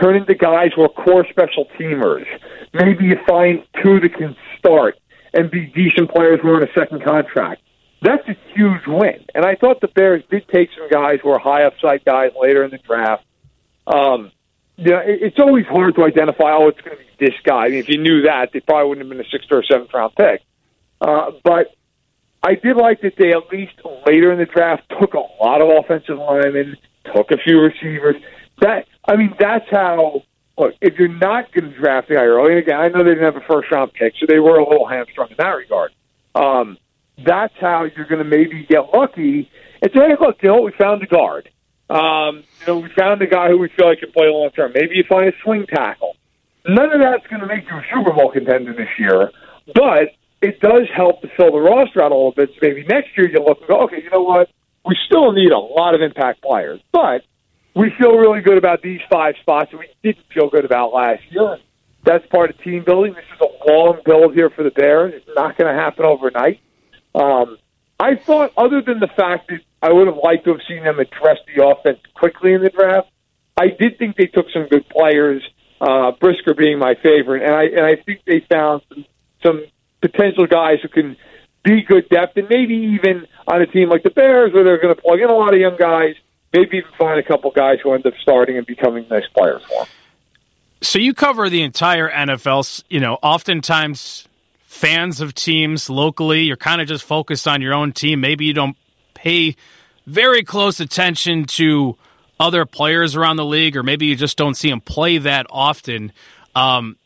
turn 0.00 0.16
into 0.16 0.34
guys 0.34 0.70
who 0.74 0.82
are 0.82 0.88
core 0.88 1.26
special 1.30 1.66
teamers, 1.78 2.26
maybe 2.72 3.04
you 3.04 3.16
find 3.26 3.64
two 3.82 4.00
that 4.00 4.14
can 4.14 4.36
start 4.58 4.98
and 5.34 5.50
be 5.50 5.66
decent 5.66 6.10
players 6.10 6.40
who 6.42 6.48
are 6.50 6.62
in 6.62 6.68
a 6.68 6.72
second 6.72 7.02
contract. 7.04 7.62
that's 8.02 8.26
a 8.28 8.36
huge 8.54 8.86
win. 8.86 9.24
And 9.34 9.44
I 9.44 9.54
thought 9.54 9.80
the 9.80 9.88
Bears 9.88 10.22
did 10.30 10.46
take 10.48 10.70
some 10.76 10.88
guys 10.90 11.20
who 11.22 11.30
are 11.30 11.38
high 11.38 11.64
upside 11.64 12.04
guys 12.04 12.32
later 12.40 12.64
in 12.64 12.70
the 12.70 12.78
draft. 12.78 13.24
Um, 13.86 14.32
you 14.76 14.90
know, 14.90 15.02
it's 15.04 15.38
always 15.38 15.66
hard 15.66 15.94
to 15.96 16.04
identify. 16.04 16.52
Oh, 16.52 16.68
it's 16.68 16.80
going 16.80 16.96
to 16.96 17.02
be 17.02 17.26
this 17.26 17.34
guy. 17.44 17.66
I 17.66 17.68
mean, 17.68 17.78
if 17.78 17.88
you 17.88 17.98
knew 17.98 18.22
that, 18.22 18.50
they 18.52 18.60
probably 18.60 18.88
wouldn't 18.88 19.06
have 19.06 19.16
been 19.16 19.24
a 19.24 19.30
sixth 19.30 19.48
or 19.52 19.62
seventh 19.62 19.92
round 19.94 20.14
pick. 20.16 20.42
Uh, 21.00 21.30
but 21.44 21.74
I 22.42 22.54
did 22.54 22.76
like 22.76 23.02
that 23.02 23.14
they 23.16 23.30
at 23.30 23.48
least 23.52 23.74
later 24.06 24.32
in 24.32 24.38
the 24.38 24.46
draft 24.46 24.82
took 25.00 25.14
a 25.14 25.22
lot 25.42 25.60
of 25.60 25.68
offensive 25.68 26.18
linemen, 26.18 26.76
took 27.04 27.30
a 27.30 27.36
few 27.38 27.60
receivers. 27.60 28.16
That 28.60 28.86
I 29.06 29.16
mean, 29.16 29.34
that's 29.38 29.66
how. 29.70 30.22
Look, 30.58 30.74
if 30.82 30.98
you're 30.98 31.08
not 31.08 31.50
going 31.52 31.72
to 31.72 31.78
draft 31.78 32.08
the 32.08 32.16
guy 32.16 32.24
early, 32.24 32.52
and 32.52 32.58
again, 32.58 32.78
I 32.78 32.88
know 32.88 33.02
they 33.02 33.14
didn't 33.14 33.24
have 33.24 33.36
a 33.36 33.46
first 33.46 33.70
round 33.70 33.94
pick, 33.94 34.12
so 34.20 34.26
they 34.28 34.38
were 34.38 34.58
a 34.58 34.68
little 34.68 34.86
hamstrung 34.86 35.30
in 35.30 35.36
that 35.38 35.48
regard. 35.48 35.92
Um, 36.34 36.76
that's 37.24 37.54
how 37.58 37.84
you're 37.84 38.04
going 38.04 38.22
to 38.22 38.28
maybe 38.28 38.66
get 38.68 38.92
lucky 38.94 39.50
and 39.80 39.90
say, 39.94 40.08
hey, 40.08 40.16
look, 40.20 40.42
you 40.42 40.50
know, 40.50 40.60
we 40.60 40.72
found 40.72 41.02
a 41.02 41.06
guard. 41.06 41.48
Um, 41.88 42.44
you 42.60 42.66
know, 42.66 42.78
we 42.78 42.90
found 42.96 43.22
a 43.22 43.26
guy 43.26 43.48
who 43.48 43.58
we 43.58 43.68
feel 43.76 43.88
like 43.88 44.00
can 44.00 44.12
play 44.12 44.28
long 44.28 44.50
term. 44.50 44.72
Maybe 44.74 44.96
you 44.96 45.04
find 45.08 45.28
a 45.28 45.32
swing 45.42 45.66
tackle. 45.66 46.16
None 46.66 46.92
of 46.92 47.00
that's 47.00 47.26
going 47.26 47.40
to 47.40 47.46
make 47.46 47.64
you 47.64 47.76
a 47.76 47.84
Super 47.92 48.12
Bowl 48.12 48.30
contender 48.30 48.72
this 48.72 48.88
year, 48.98 49.30
but 49.74 50.14
it 50.40 50.60
does 50.60 50.86
help 50.94 51.22
to 51.22 51.28
fill 51.36 51.52
the 51.52 51.58
roster 51.58 52.02
out 52.02 52.12
a 52.12 52.14
little 52.14 52.32
bit. 52.32 52.50
So 52.50 52.58
maybe 52.62 52.84
next 52.84 53.16
year 53.16 53.28
you 53.28 53.40
look 53.40 53.58
and 53.58 53.68
go, 53.68 53.80
okay, 53.82 54.02
you 54.02 54.10
know 54.10 54.22
what? 54.22 54.48
We 54.84 54.96
still 55.06 55.32
need 55.32 55.52
a 55.52 55.58
lot 55.58 55.94
of 55.94 56.02
impact 56.02 56.42
players, 56.42 56.80
but 56.92 57.22
we 57.74 57.92
feel 57.98 58.16
really 58.16 58.40
good 58.40 58.58
about 58.58 58.82
these 58.82 59.00
five 59.10 59.34
spots 59.40 59.70
that 59.70 59.78
we 59.78 59.88
didn't 60.02 60.26
feel 60.34 60.48
good 60.48 60.64
about 60.64 60.92
last 60.92 61.22
year. 61.30 61.58
That's 62.04 62.26
part 62.26 62.50
of 62.50 62.60
team 62.62 62.82
building. 62.84 63.14
This 63.14 63.24
is 63.34 63.40
a 63.40 63.70
long 63.70 64.00
build 64.04 64.34
here 64.34 64.50
for 64.50 64.64
the 64.64 64.70
Bears. 64.70 65.14
It's 65.14 65.36
not 65.36 65.56
going 65.56 65.72
to 65.72 65.80
happen 65.80 66.04
overnight. 66.04 66.60
Um, 67.14 67.58
I 68.00 68.16
thought, 68.16 68.52
other 68.56 68.82
than 68.82 68.98
the 68.98 69.06
fact 69.06 69.48
that 69.48 69.60
I 69.80 69.92
would 69.92 70.08
have 70.08 70.16
liked 70.22 70.44
to 70.44 70.50
have 70.50 70.60
seen 70.66 70.82
them 70.82 70.98
address 70.98 71.38
the 71.54 71.64
offense 71.64 72.00
quickly 72.14 72.52
in 72.52 72.62
the 72.62 72.70
draft, 72.70 73.08
I 73.56 73.68
did 73.68 73.98
think 73.98 74.16
they 74.16 74.26
took 74.26 74.46
some 74.52 74.66
good 74.66 74.88
players. 74.88 75.42
Uh, 75.80 76.12
Brisker 76.20 76.54
being 76.54 76.78
my 76.78 76.94
favorite, 76.94 77.42
and 77.42 77.54
I 77.54 77.64
and 77.64 77.84
I 77.84 77.96
think 77.96 78.20
they 78.24 78.44
found 78.48 78.82
some, 78.88 79.04
some 79.42 79.64
potential 80.00 80.46
guys 80.46 80.78
who 80.80 80.88
can 80.88 81.16
be 81.64 81.82
good 81.82 82.08
depth, 82.08 82.36
and 82.36 82.48
maybe 82.48 82.74
even 82.74 83.26
on 83.46 83.62
a 83.62 83.66
team 83.66 83.88
like 83.88 84.02
the 84.02 84.10
Bears, 84.10 84.52
where 84.52 84.64
they're 84.64 84.80
going 84.80 84.94
to 84.94 85.00
plug 85.00 85.20
in 85.20 85.28
a 85.28 85.34
lot 85.34 85.54
of 85.54 85.60
young 85.60 85.76
guys, 85.76 86.14
maybe 86.52 86.78
even 86.78 86.90
find 86.98 87.18
a 87.18 87.22
couple 87.22 87.50
guys 87.50 87.78
who 87.82 87.92
end 87.92 88.06
up 88.06 88.14
starting 88.20 88.58
and 88.58 88.66
becoming 88.66 89.06
nice 89.08 89.26
players 89.36 89.62
for 89.68 89.84
them. 89.84 89.94
So 90.80 90.98
you 90.98 91.14
cover 91.14 91.48
the 91.48 91.62
entire 91.62 92.10
NFL. 92.10 92.84
You 92.88 93.00
know, 93.00 93.14
oftentimes 93.22 94.26
fans 94.62 95.20
of 95.20 95.34
teams 95.34 95.88
locally, 95.88 96.42
you're 96.42 96.56
kind 96.56 96.80
of 96.80 96.88
just 96.88 97.04
focused 97.04 97.46
on 97.46 97.62
your 97.62 97.74
own 97.74 97.92
team. 97.92 98.20
Maybe 98.20 98.46
you 98.46 98.52
don't 98.52 98.76
pay 99.14 99.56
very 100.06 100.42
close 100.42 100.80
attention 100.80 101.44
to 101.44 101.96
other 102.40 102.66
players 102.66 103.14
around 103.14 103.36
the 103.36 103.44
league, 103.44 103.76
or 103.76 103.84
maybe 103.84 104.06
you 104.06 104.16
just 104.16 104.36
don't 104.36 104.56
see 104.56 104.68
them 104.68 104.80
play 104.80 105.18
that 105.18 105.46
often. 105.50 106.12
Um, 106.56 106.96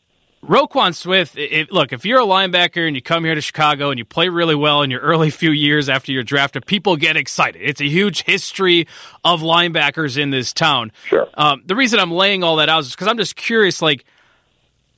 Roquan 0.47 0.95
Smith, 0.95 1.37
it, 1.37 1.73
look, 1.73 1.91
if 1.91 2.05
you're 2.05 2.21
a 2.21 2.25
linebacker 2.25 2.87
and 2.87 2.95
you 2.95 3.01
come 3.01 3.25
here 3.25 3.35
to 3.35 3.41
Chicago 3.41 3.89
and 3.89 3.99
you 3.99 4.05
play 4.05 4.29
really 4.29 4.55
well 4.55 4.81
in 4.81 4.89
your 4.89 5.01
early 5.01 5.29
few 5.29 5.51
years 5.51 5.89
after 5.89 6.13
you're 6.13 6.23
drafted, 6.23 6.65
people 6.65 6.95
get 6.95 7.17
excited. 7.17 7.61
It's 7.61 7.81
a 7.81 7.87
huge 7.87 8.23
history 8.23 8.87
of 9.25 9.41
linebackers 9.41 10.17
in 10.17 10.29
this 10.29 10.53
town. 10.53 10.93
Sure. 11.05 11.27
Um, 11.33 11.63
the 11.65 11.75
reason 11.75 11.99
I'm 11.99 12.11
laying 12.11 12.43
all 12.43 12.55
that 12.57 12.69
out 12.69 12.79
is 12.79 12.91
because 12.91 13.07
I'm 13.07 13.17
just 13.17 13.35
curious, 13.35 13.81
like, 13.81 14.05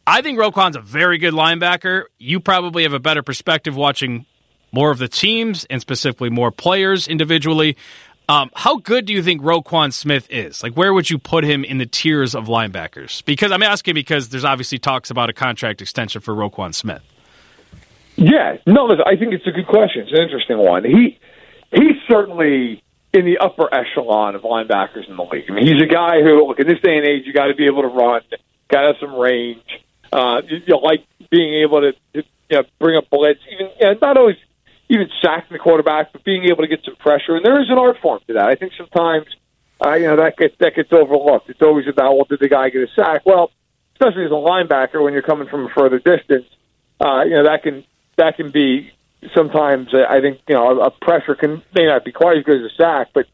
I 0.05 0.21
think 0.21 0.37
Roquan's 0.37 0.75
a 0.75 0.81
very 0.81 1.17
good 1.17 1.33
linebacker. 1.33 2.03
You 2.19 2.39
probably 2.39 2.83
have 2.83 2.93
a 2.93 2.99
better 2.99 3.23
perspective 3.23 3.75
watching 3.75 4.27
more 4.71 4.91
of 4.91 4.99
the 4.99 5.07
teams 5.07 5.65
and 5.65 5.81
specifically 5.81 6.29
more 6.29 6.51
players 6.51 7.07
individually. 7.07 7.75
Um, 8.29 8.51
how 8.53 8.77
good 8.77 9.05
do 9.05 9.13
you 9.13 9.23
think 9.23 9.41
Roquan 9.41 9.91
Smith 9.91 10.27
is? 10.29 10.61
Like, 10.61 10.75
where 10.75 10.93
would 10.93 11.09
you 11.09 11.17
put 11.17 11.43
him 11.43 11.63
in 11.63 11.79
the 11.79 11.87
tiers 11.87 12.35
of 12.35 12.45
linebackers? 12.45 13.25
Because 13.25 13.51
I'm 13.51 13.63
asking 13.63 13.95
because 13.95 14.29
there's 14.29 14.45
obviously 14.45 14.77
talks 14.77 15.09
about 15.09 15.31
a 15.31 15.33
contract 15.33 15.81
extension 15.81 16.21
for 16.21 16.35
Roquan 16.35 16.75
Smith. 16.75 17.01
Yeah, 18.17 18.57
no, 18.67 18.87
I 19.03 19.15
think 19.15 19.33
it's 19.33 19.47
a 19.47 19.51
good 19.51 19.65
question. 19.65 20.03
It's 20.03 20.11
an 20.11 20.21
interesting 20.21 20.59
one. 20.59 20.83
He 20.83 21.17
he's 21.71 21.97
certainly 22.07 22.83
in 23.13 23.25
the 23.25 23.39
upper 23.39 23.67
echelon 23.73 24.35
of 24.35 24.43
linebackers 24.43 25.09
in 25.09 25.17
the 25.17 25.23
league. 25.23 25.45
I 25.49 25.53
mean, 25.53 25.65
he's 25.65 25.81
a 25.81 25.91
guy 25.91 26.21
who, 26.21 26.45
look, 26.45 26.59
in 26.59 26.67
this 26.67 26.79
day 26.83 26.97
and 26.97 27.07
age, 27.07 27.23
you 27.25 27.33
got 27.33 27.47
to 27.47 27.55
be 27.55 27.65
able 27.65 27.81
to 27.81 27.87
run, 27.87 28.21
got 28.69 28.81
to 28.81 28.87
have 28.87 28.95
some 28.99 29.15
range. 29.15 29.63
Uh, 30.13 30.43
you, 30.47 30.61
you 30.67 30.79
like 30.79 31.03
being 31.31 31.63
able 31.63 31.81
to, 31.81 31.93
to 32.13 32.27
you 32.49 32.57
know, 32.57 32.63
bring 32.77 32.95
up 32.95 33.09
blitz, 33.09 33.39
even 33.51 33.71
you 33.79 33.87
know, 33.87 33.95
not 33.99 34.17
always 34.17 34.35
even 34.89 35.07
sacking 35.21 35.51
the 35.51 35.59
quarterback, 35.59 36.11
but 36.11 36.23
being 36.23 36.45
able 36.45 36.63
to 36.63 36.67
get 36.67 36.83
some 36.83 36.95
pressure. 36.95 37.35
And 37.35 37.45
there 37.45 37.61
is 37.61 37.69
an 37.69 37.77
art 37.77 37.97
form 38.01 38.19
to 38.27 38.33
that. 38.33 38.49
I 38.49 38.55
think 38.55 38.73
sometimes, 38.77 39.27
uh, 39.83 39.93
you 39.93 40.07
know, 40.07 40.17
that 40.17 40.35
gets 40.37 40.55
that 40.59 40.75
gets 40.75 40.91
overlooked. 40.91 41.49
It's 41.49 41.61
always 41.61 41.87
about, 41.87 42.15
well, 42.15 42.25
did 42.29 42.39
the 42.39 42.49
guy 42.49 42.69
get 42.69 42.81
a 42.81 42.87
sack? 42.95 43.25
Well, 43.25 43.51
especially 43.93 44.25
as 44.25 44.31
a 44.31 44.33
linebacker, 44.33 45.03
when 45.03 45.13
you're 45.13 45.21
coming 45.21 45.47
from 45.47 45.65
a 45.65 45.69
further 45.69 45.99
distance, 45.99 46.45
uh, 46.99 47.23
you 47.23 47.35
know, 47.35 47.43
that 47.43 47.63
can 47.63 47.85
that 48.17 48.35
can 48.35 48.51
be 48.51 48.91
sometimes. 49.35 49.93
Uh, 49.93 50.05
I 50.09 50.21
think 50.21 50.39
you 50.47 50.55
know, 50.55 50.81
a 50.81 50.91
pressure 50.91 51.35
can 51.35 51.61
may 51.75 51.85
not 51.85 52.03
be 52.03 52.11
quite 52.11 52.37
as 52.37 52.43
good 52.43 52.65
as 52.65 52.71
a 52.71 52.75
sack, 52.75 53.09
but 53.13 53.25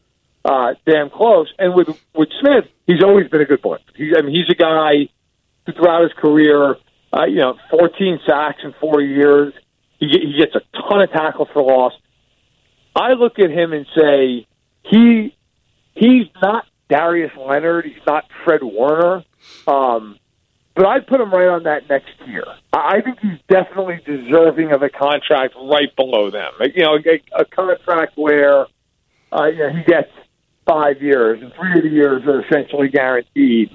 uh, 0.44 0.74
damn 0.86 1.10
close. 1.10 1.52
And 1.58 1.74
with 1.74 1.88
with 2.14 2.28
Smith, 2.40 2.66
he's 2.86 3.02
always 3.02 3.28
been 3.28 3.40
a 3.40 3.46
good 3.46 3.62
blitzer. 3.62 3.80
He's 3.94 4.14
I 4.16 4.22
mean, 4.22 4.34
he's 4.34 4.50
a 4.50 4.54
guy 4.54 5.08
who 5.64 5.72
throughout 5.72 6.02
his 6.02 6.12
career, 6.12 6.76
uh, 7.12 7.24
you 7.24 7.38
know, 7.38 7.56
14 7.70 8.20
sacks 8.26 8.60
in 8.62 8.74
four 8.80 9.00
years. 9.00 9.54
He, 9.98 10.34
gets 10.38 10.54
a 10.54 10.60
ton 10.76 11.02
of 11.02 11.10
tackles 11.10 11.48
for 11.52 11.62
loss. 11.62 11.92
I 12.94 13.12
look 13.12 13.38
at 13.38 13.50
him 13.50 13.72
and 13.72 13.86
say 13.96 14.46
he 14.82 15.34
he's 15.94 16.26
not 16.40 16.64
Darius 16.88 17.32
Leonard. 17.36 17.86
He's 17.86 18.06
not 18.06 18.24
Fred 18.44 18.62
Warner. 18.62 19.24
Um, 19.66 20.18
but 20.74 20.86
I'd 20.86 21.06
put 21.06 21.20
him 21.20 21.30
right 21.30 21.48
on 21.48 21.62
that 21.62 21.88
next 21.88 22.10
tier. 22.24 22.44
I 22.72 23.00
think 23.00 23.18
he's 23.20 23.40
definitely 23.48 24.00
deserving 24.04 24.72
of 24.72 24.82
a 24.82 24.90
contract 24.90 25.54
right 25.56 25.94
below 25.96 26.30
them. 26.30 26.52
You 26.74 26.84
know, 26.84 26.96
a, 26.96 27.40
a 27.40 27.44
contract 27.46 28.12
where 28.16 28.66
uh, 29.32 29.46
you 29.46 29.58
know, 29.58 29.70
he 29.70 29.82
gets 29.84 30.10
five 30.66 31.00
years, 31.00 31.40
and 31.40 31.52
three 31.54 31.78
of 31.78 31.82
the 31.82 31.88
years 31.88 32.22
are 32.26 32.44
essentially 32.44 32.88
guaranteed. 32.88 33.70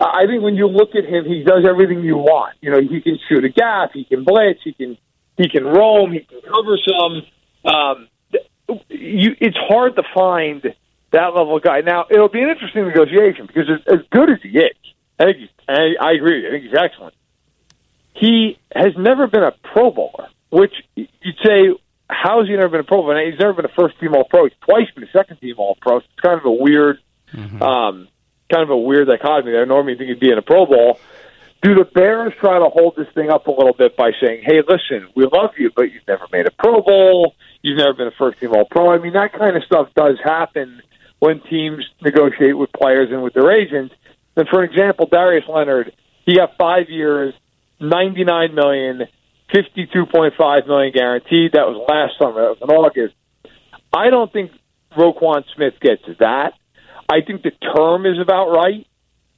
I 0.00 0.26
think 0.26 0.42
when 0.42 0.54
you 0.54 0.68
look 0.68 0.90
at 0.94 1.04
him, 1.04 1.24
he 1.24 1.42
does 1.42 1.64
everything 1.68 2.04
you 2.04 2.16
want. 2.16 2.56
You 2.60 2.70
know, 2.70 2.80
he 2.80 3.00
can 3.00 3.18
shoot 3.28 3.44
a 3.44 3.48
gap, 3.48 3.90
he 3.92 4.04
can 4.04 4.24
blitz, 4.24 4.60
he 4.62 4.72
can 4.72 4.96
he 5.38 5.48
can 5.48 5.64
roam. 5.64 6.12
He 6.12 6.20
can 6.20 6.40
cover 6.42 6.76
some. 6.86 7.22
Um, 7.64 8.08
you, 8.88 9.34
it's 9.40 9.56
hard 9.56 9.96
to 9.96 10.02
find 10.14 10.74
that 11.12 11.34
level 11.34 11.56
of 11.56 11.62
guy. 11.62 11.80
Now 11.80 12.04
it'll 12.10 12.28
be 12.28 12.42
an 12.42 12.50
interesting 12.50 12.84
negotiation 12.86 13.46
because 13.46 13.70
as, 13.70 14.00
as 14.00 14.06
good 14.10 14.28
as 14.28 14.38
he 14.42 14.50
is, 14.50 14.76
I 15.18 15.24
think 15.24 15.36
he's, 15.38 15.48
I, 15.66 15.94
I 16.00 16.12
agree. 16.12 16.46
I 16.46 16.50
think 16.50 16.64
he's 16.64 16.74
excellent. 16.74 17.14
He 18.14 18.58
has 18.74 18.92
never 18.98 19.26
been 19.26 19.44
a 19.44 19.52
Pro 19.72 19.90
Bowler, 19.90 20.28
which 20.50 20.74
you'd 20.96 21.38
say, 21.44 21.72
how 22.10 22.40
has 22.40 22.48
he 22.48 22.56
never 22.56 22.68
been 22.68 22.80
a 22.80 22.84
Pro 22.84 23.02
Bowler? 23.02 23.30
He's 23.30 23.38
never 23.38 23.54
been 23.54 23.64
a 23.64 23.74
first 23.74 23.98
team 24.00 24.14
All 24.14 24.24
Pro. 24.24 24.44
He's 24.44 24.58
twice 24.60 24.90
been 24.94 25.04
a 25.04 25.12
second 25.12 25.38
team 25.38 25.54
All 25.58 25.78
Pro. 25.80 25.98
It's 25.98 26.06
kind 26.20 26.38
of 26.38 26.44
a 26.44 26.52
weird, 26.52 26.98
mm-hmm. 27.32 27.62
um, 27.62 28.08
kind 28.52 28.64
of 28.64 28.70
a 28.70 28.76
weird 28.76 29.06
dichotomy 29.06 29.52
there. 29.52 29.62
I 29.62 29.64
normally, 29.66 29.92
you 29.92 29.98
think 29.98 30.08
he'd 30.10 30.20
be 30.20 30.32
in 30.32 30.38
a 30.38 30.42
Pro 30.42 30.66
Bowl 30.66 30.98
do 31.62 31.74
the 31.74 31.84
Bears 31.84 32.32
try 32.40 32.58
to 32.58 32.66
hold 32.66 32.94
this 32.96 33.08
thing 33.14 33.30
up 33.30 33.46
a 33.46 33.50
little 33.50 33.74
bit 33.76 33.96
by 33.96 34.12
saying, 34.20 34.42
"Hey, 34.44 34.62
listen, 34.66 35.08
we 35.14 35.26
love 35.26 35.50
you, 35.58 35.70
but 35.74 35.92
you've 35.92 36.06
never 36.06 36.26
made 36.32 36.46
a 36.46 36.50
Pro 36.52 36.80
Bowl, 36.82 37.34
you've 37.62 37.78
never 37.78 37.94
been 37.94 38.06
a 38.06 38.12
first 38.12 38.38
team 38.38 38.52
All 38.54 38.64
Pro." 38.64 38.90
I 38.90 38.98
mean, 38.98 39.14
that 39.14 39.32
kind 39.32 39.56
of 39.56 39.64
stuff 39.64 39.88
does 39.94 40.18
happen 40.22 40.82
when 41.18 41.40
teams 41.40 41.84
negotiate 42.00 42.56
with 42.56 42.72
players 42.72 43.10
and 43.10 43.22
with 43.22 43.34
their 43.34 43.50
agents. 43.50 43.94
And 44.36 44.48
for 44.48 44.62
example, 44.62 45.06
Darius 45.10 45.48
Leonard, 45.48 45.92
he 46.24 46.36
got 46.36 46.56
five 46.56 46.88
years, 46.88 47.34
ninety 47.80 48.22
nine 48.22 48.54
million, 48.54 49.08
fifty 49.52 49.86
two 49.92 50.06
point 50.06 50.34
five 50.38 50.66
million 50.66 50.92
guaranteed. 50.92 51.52
That 51.52 51.66
was 51.66 51.84
last 51.88 52.18
summer. 52.18 52.42
That 52.42 52.60
was 52.60 52.62
in 52.62 52.70
August. 52.70 53.14
I 53.92 54.10
don't 54.10 54.32
think 54.32 54.52
Roquan 54.96 55.44
Smith 55.56 55.74
gets 55.80 56.02
that. 56.20 56.52
I 57.08 57.22
think 57.26 57.42
the 57.42 57.50
term 57.74 58.06
is 58.06 58.18
about 58.20 58.50
right. 58.50 58.86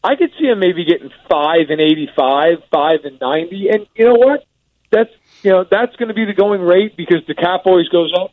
I 0.03 0.17
could 0.17 0.31
see 0.39 0.47
him 0.47 0.59
maybe 0.59 0.85
getting 0.85 1.11
five 1.29 1.69
and 1.69 1.81
eighty-five, 1.81 2.65
five 2.71 3.01
and 3.05 3.21
ninety, 3.21 3.69
and 3.69 3.87
you 3.95 4.07
know 4.07 4.15
what? 4.15 4.45
That's 4.91 5.11
you 5.43 5.51
know 5.51 5.65
that's 5.71 5.95
going 5.97 6.09
to 6.09 6.15
be 6.15 6.25
the 6.25 6.33
going 6.33 6.61
rate 6.61 6.97
because 6.97 7.21
the 7.27 7.35
cap 7.35 7.63
always 7.67 7.89
goes 7.89 8.13
up. 8.19 8.33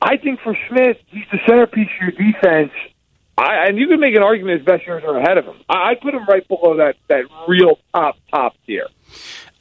I 0.00 0.16
think 0.16 0.40
for 0.40 0.56
Smith, 0.68 0.96
he's 1.06 1.26
the 1.30 1.38
centerpiece 1.46 1.88
of 2.00 2.14
your 2.16 2.32
defense. 2.32 2.72
I, 3.38 3.66
and 3.66 3.78
you 3.78 3.86
can 3.86 4.00
make 4.00 4.14
an 4.14 4.22
argument 4.22 4.58
his 4.58 4.66
best 4.66 4.86
years 4.86 5.02
are 5.04 5.16
ahead 5.16 5.38
of 5.38 5.44
him. 5.44 5.56
I, 5.68 5.90
I'd 5.90 6.00
put 6.00 6.14
him 6.14 6.24
right 6.26 6.46
below 6.46 6.76
that 6.78 6.96
that 7.08 7.24
real 7.46 7.78
top 7.94 8.16
top 8.30 8.54
tier. 8.66 8.88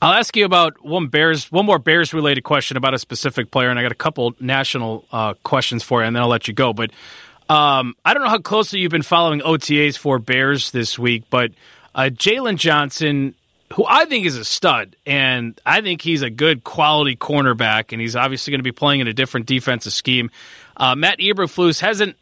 I'll 0.01 0.13
ask 0.13 0.35
you 0.35 0.45
about 0.45 0.83
one 0.83 1.07
Bears, 1.07 1.51
one 1.51 1.65
more 1.67 1.77
Bears 1.77 2.11
related 2.11 2.41
question 2.41 2.75
about 2.75 2.95
a 2.95 2.99
specific 2.99 3.51
player, 3.51 3.69
and 3.69 3.77
I 3.77 3.83
got 3.83 3.91
a 3.91 3.95
couple 3.95 4.33
national 4.39 5.05
uh, 5.11 5.35
questions 5.43 5.83
for 5.83 6.01
you, 6.01 6.07
and 6.07 6.15
then 6.15 6.23
I'll 6.23 6.29
let 6.29 6.47
you 6.47 6.55
go. 6.55 6.73
But 6.73 6.91
um, 7.49 7.95
I 8.05 8.13
don't 8.13 8.23
know 8.23 8.29
how 8.29 8.39
closely 8.39 8.79
you've 8.79 8.91
been 8.91 9.01
following 9.01 9.41
OTAs 9.41 9.97
for 9.97 10.19
Bears 10.19 10.71
this 10.71 10.97
week, 10.97 11.23
but 11.29 11.51
uh, 11.93 12.09
Jaylon 12.11 12.57
Johnson 12.57 13.35
who 13.73 13.85
I 13.87 14.05
think 14.05 14.25
is 14.25 14.37
a 14.37 14.45
stud, 14.45 14.95
and 15.05 15.59
I 15.65 15.81
think 15.81 16.01
he's 16.01 16.21
a 16.21 16.29
good 16.29 16.63
quality 16.63 17.15
cornerback, 17.15 17.91
and 17.91 18.01
he's 18.01 18.15
obviously 18.15 18.51
going 18.51 18.59
to 18.59 18.63
be 18.63 18.71
playing 18.71 18.99
in 18.99 19.07
a 19.07 19.13
different 19.13 19.45
defensive 19.45 19.93
scheme. 19.93 20.29
Uh, 20.75 20.95
Matt 20.95 21.19
Eberflus 21.19 21.79
hasn't 21.79 22.17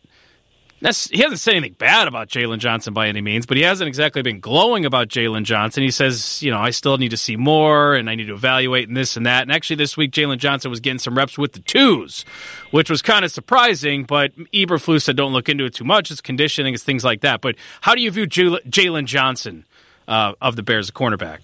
he 0.81 1.21
hasn't 1.21 1.39
said 1.39 1.55
anything 1.55 1.75
bad 1.77 2.07
about 2.07 2.29
Jaylon 2.29 2.59
Johnson 2.59 2.93
by 2.93 3.09
any 3.09 3.19
means, 3.19 3.45
but 3.45 3.57
he 3.57 3.63
hasn't 3.63 3.87
exactly 3.89 4.21
been 4.21 4.39
glowing 4.39 4.85
about 4.85 5.09
Jaylon 5.09 5.43
Johnson. 5.43 5.83
He 5.83 5.91
says, 5.91 6.41
you 6.41 6.51
know, 6.51 6.57
I 6.57 6.69
still 6.69 6.97
need 6.97 7.09
to 7.09 7.17
see 7.17 7.35
more 7.35 7.95
and 7.95 8.09
I 8.09 8.15
need 8.15 8.27
to 8.27 8.33
evaluate 8.33 8.87
and 8.87 8.95
this 8.95 9.17
and 9.17 9.25
that. 9.25 9.41
And 9.41 9.51
actually, 9.51 9.75
this 9.75 9.97
week, 9.97 10.11
Jaylon 10.11 10.37
Johnson 10.37 10.71
was 10.71 10.79
getting 10.79 10.99
some 10.99 11.17
reps 11.17 11.37
with 11.37 11.51
the 11.51 11.59
twos, 11.59 12.23
which 12.71 12.89
was 12.89 13.01
kind 13.01 13.25
of 13.25 13.31
surprising, 13.31 14.05
but 14.05 14.33
Eberflus 14.53 15.01
said 15.01 15.17
don't 15.17 15.33
look 15.33 15.49
into 15.49 15.65
it 15.65 15.73
too 15.73 15.83
much. 15.83 16.11
It's 16.11 16.21
conditioning, 16.21 16.73
it's 16.73 16.83
things 16.83 17.03
like 17.03 17.21
that. 17.21 17.41
But 17.41 17.55
how 17.81 17.93
do 17.93 18.01
you 18.01 18.09
view 18.09 18.25
Jaylon 18.25 19.05
Johnson 19.05 19.65
uh, 20.07 20.33
of 20.41 20.55
the 20.55 20.63
Bears, 20.63 20.87
a 20.87 20.93
cornerback? 20.93 21.39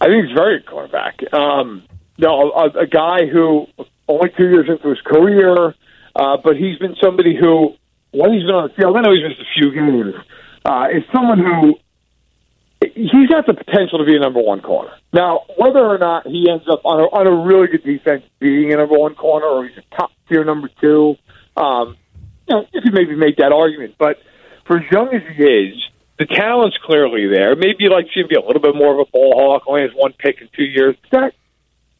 I 0.00 0.06
think 0.06 0.26
he's 0.26 0.36
very 0.36 0.60
good 0.60 0.66
cornerback. 0.66 1.34
Um, 1.34 1.82
no, 2.18 2.52
a, 2.52 2.82
a 2.82 2.86
guy 2.86 3.26
who 3.26 3.66
only 4.06 4.30
two 4.36 4.48
years 4.48 4.68
into 4.68 4.90
his 4.90 5.00
career– 5.00 5.74
uh, 6.14 6.36
but 6.42 6.56
he's 6.56 6.78
been 6.78 6.96
somebody 7.02 7.36
who, 7.36 7.74
when 8.12 8.32
he's 8.32 8.44
been 8.44 8.54
on 8.54 8.68
the 8.68 8.74
field, 8.74 8.96
I 8.96 9.00
know 9.02 9.12
he's 9.12 9.22
missed 9.22 9.40
a 9.40 9.50
few 9.58 9.72
games, 9.72 10.14
uh, 10.64 10.88
is 10.92 11.04
someone 11.12 11.38
who 11.38 11.74
he's 12.80 13.28
got 13.28 13.46
the 13.46 13.54
potential 13.54 13.98
to 13.98 14.04
be 14.04 14.16
a 14.16 14.20
number 14.20 14.40
one 14.40 14.60
corner. 14.60 14.92
Now, 15.12 15.42
whether 15.56 15.80
or 15.80 15.98
not 15.98 16.26
he 16.26 16.48
ends 16.50 16.64
up 16.70 16.82
on 16.84 17.00
a, 17.00 17.04
on 17.04 17.26
a 17.26 17.46
really 17.46 17.66
good 17.68 17.84
defense 17.84 18.22
being 18.38 18.72
a 18.72 18.76
number 18.76 18.98
one 18.98 19.14
corner 19.14 19.46
or 19.46 19.66
he's 19.66 19.76
a 19.78 19.96
top 19.96 20.10
tier 20.28 20.44
number 20.44 20.70
two, 20.80 21.16
um, 21.56 21.96
you 22.48 22.56
know, 22.56 22.66
you 22.72 22.80
could 22.80 22.94
maybe 22.94 23.16
make 23.16 23.36
that 23.36 23.52
argument. 23.52 23.96
But 23.98 24.18
for 24.66 24.78
as 24.78 24.84
young 24.92 25.08
as 25.08 25.22
he 25.36 25.42
is, 25.42 25.74
the 26.18 26.26
talent's 26.26 26.76
clearly 26.84 27.28
there. 27.28 27.54
Maybe 27.54 27.88
like 27.88 28.06
to 28.14 28.26
be 28.26 28.34
a 28.34 28.40
little 28.40 28.60
bit 28.60 28.74
more 28.74 28.92
of 28.92 29.06
a 29.06 29.10
ball 29.10 29.34
hawk, 29.36 29.62
only 29.66 29.82
has 29.82 29.90
one 29.94 30.12
pick 30.18 30.40
in 30.40 30.48
two 30.54 30.64
years. 30.64 30.96
That 31.12 31.32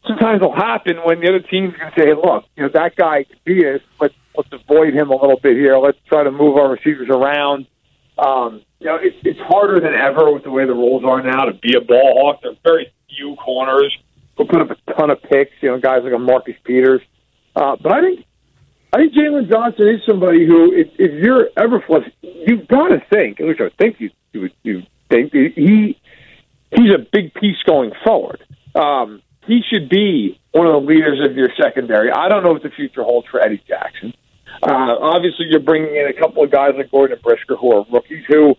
sometimes 0.09 0.41
will 0.41 0.55
happen 0.55 0.97
when 1.05 1.21
the 1.21 1.29
other 1.29 1.41
team's 1.41 1.75
going 1.77 1.93
to 1.93 2.01
say, 2.01 2.15
look, 2.15 2.45
you 2.57 2.65
know, 2.65 2.71
that 2.75 2.97
guy 2.97 3.25
could 3.25 3.45
be 3.45 3.63
this. 3.63 3.83
Let's, 4.01 4.15
let's 4.37 4.49
avoid 4.53 4.95
him 4.95 5.11
a 5.11 5.17
little 5.17 5.39
bit 5.41 5.57
here. 5.57 5.79
Let's 5.79 5.99
try 6.09 6.25
to 6.25 6.31
move 6.31 6.57
our 6.57 6.71
receivers 6.71 7.09
around. 7.11 7.67
Um, 8.19 8.63
you 8.81 8.87
know, 8.87 8.97
it, 8.97 9.15
it's 9.23 9.41
harder 9.41 9.81
than 9.81 9.95
ever 9.95 10.33
with 10.33 10.45
the 10.45 10.51
way 10.51 10.67
the 10.67 10.73
rules 10.73 11.05
are 11.05 11.23
now 11.23 11.45
to 11.45 11.53
be 11.55 11.77
a 11.77 11.81
ball 11.81 12.15
hawk. 12.21 12.41
There 12.43 12.53
are 12.53 12.57
very 12.65 12.93
few 13.15 13.37
corners 13.37 13.97
who 14.37 14.45
put 14.47 14.61
up 14.61 14.71
a 14.71 14.93
ton 14.93 15.11
of 15.11 15.23
picks, 15.23 15.53
you 15.61 15.71
know, 15.71 15.79
guys 15.79 16.01
like 16.03 16.13
a 16.13 16.19
Marcus 16.19 16.57
Peters. 16.65 17.03
Uh, 17.55 17.77
but 17.81 17.93
I 17.93 18.01
think 18.01 18.25
I 18.93 18.99
think 18.99 19.13
Jaylon 19.13 19.51
Johnson 19.51 19.89
is 19.89 20.01
somebody 20.07 20.47
who, 20.47 20.73
if, 20.73 20.89
if 20.99 21.23
you're 21.23 21.51
Eberflus, 21.57 22.11
you've 22.23 22.67
got 22.69 22.89
to 22.89 23.03
think, 23.13 23.41
at 23.41 23.47
least 23.47 23.61
I 23.61 23.71
think 23.79 23.97
you, 23.99 24.11
you, 24.33 24.49
you 24.63 24.83
think, 25.11 25.33
he 25.33 26.01
he's 26.71 26.91
a 26.95 26.99
big 27.13 27.35
piece 27.35 27.59
going 27.67 27.93
forward. 28.05 28.43
Um, 28.75 29.23
he 29.49 29.63
should 29.67 29.89
be 29.89 30.39
one 30.53 30.67
of 30.67 30.75
the 30.75 30.87
leaders 30.87 31.19
of 31.25 31.35
your 31.35 31.49
secondary. 31.61 32.13
I 32.13 32.29
don't 32.29 32.45
know 32.45 32.53
what 32.53 32.63
the 32.63 32.71
future 32.71 33.03
holds 33.03 33.27
for 33.29 33.41
Eddie 33.41 33.63
Jackson. 33.67 34.13
Uh, 34.63 34.95
obviously, 35.01 35.47
you're 35.49 35.61
bringing 35.61 35.97
in 35.97 36.07
a 36.07 36.13
couple 36.13 36.45
of 36.45 36.51
guys 36.51 36.73
like 36.77 36.91
Gordon 36.91 37.19
Brisker 37.23 37.57
who 37.57 37.73
are 37.73 37.87
rookies. 37.91 38.25
Who, 38.29 38.55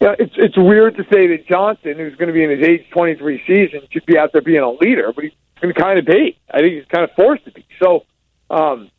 you 0.00 0.06
know, 0.06 0.16
it's 0.18 0.32
it's 0.36 0.56
weird 0.56 0.96
to 0.96 1.04
say 1.12 1.26
that 1.28 1.46
Johnson, 1.46 1.96
who's 1.98 2.16
going 2.16 2.28
to 2.28 2.32
be 2.32 2.42
in 2.42 2.50
his 2.50 2.66
age 2.66 2.86
23 2.90 3.42
season, 3.46 3.80
should 3.90 4.06
be 4.06 4.16
out 4.16 4.32
there 4.32 4.42
being 4.42 4.62
a 4.62 4.70
leader, 4.70 5.12
but 5.14 5.24
he's 5.24 5.32
going 5.60 5.74
to 5.74 5.80
kind 5.80 5.98
of 5.98 6.06
be. 6.06 6.38
I 6.50 6.60
think 6.60 6.74
he's 6.74 6.86
kind 6.86 7.04
of 7.04 7.10
forced 7.14 7.44
to 7.44 7.52
be. 7.52 7.66
So, 7.82 8.04
um, 8.48 8.90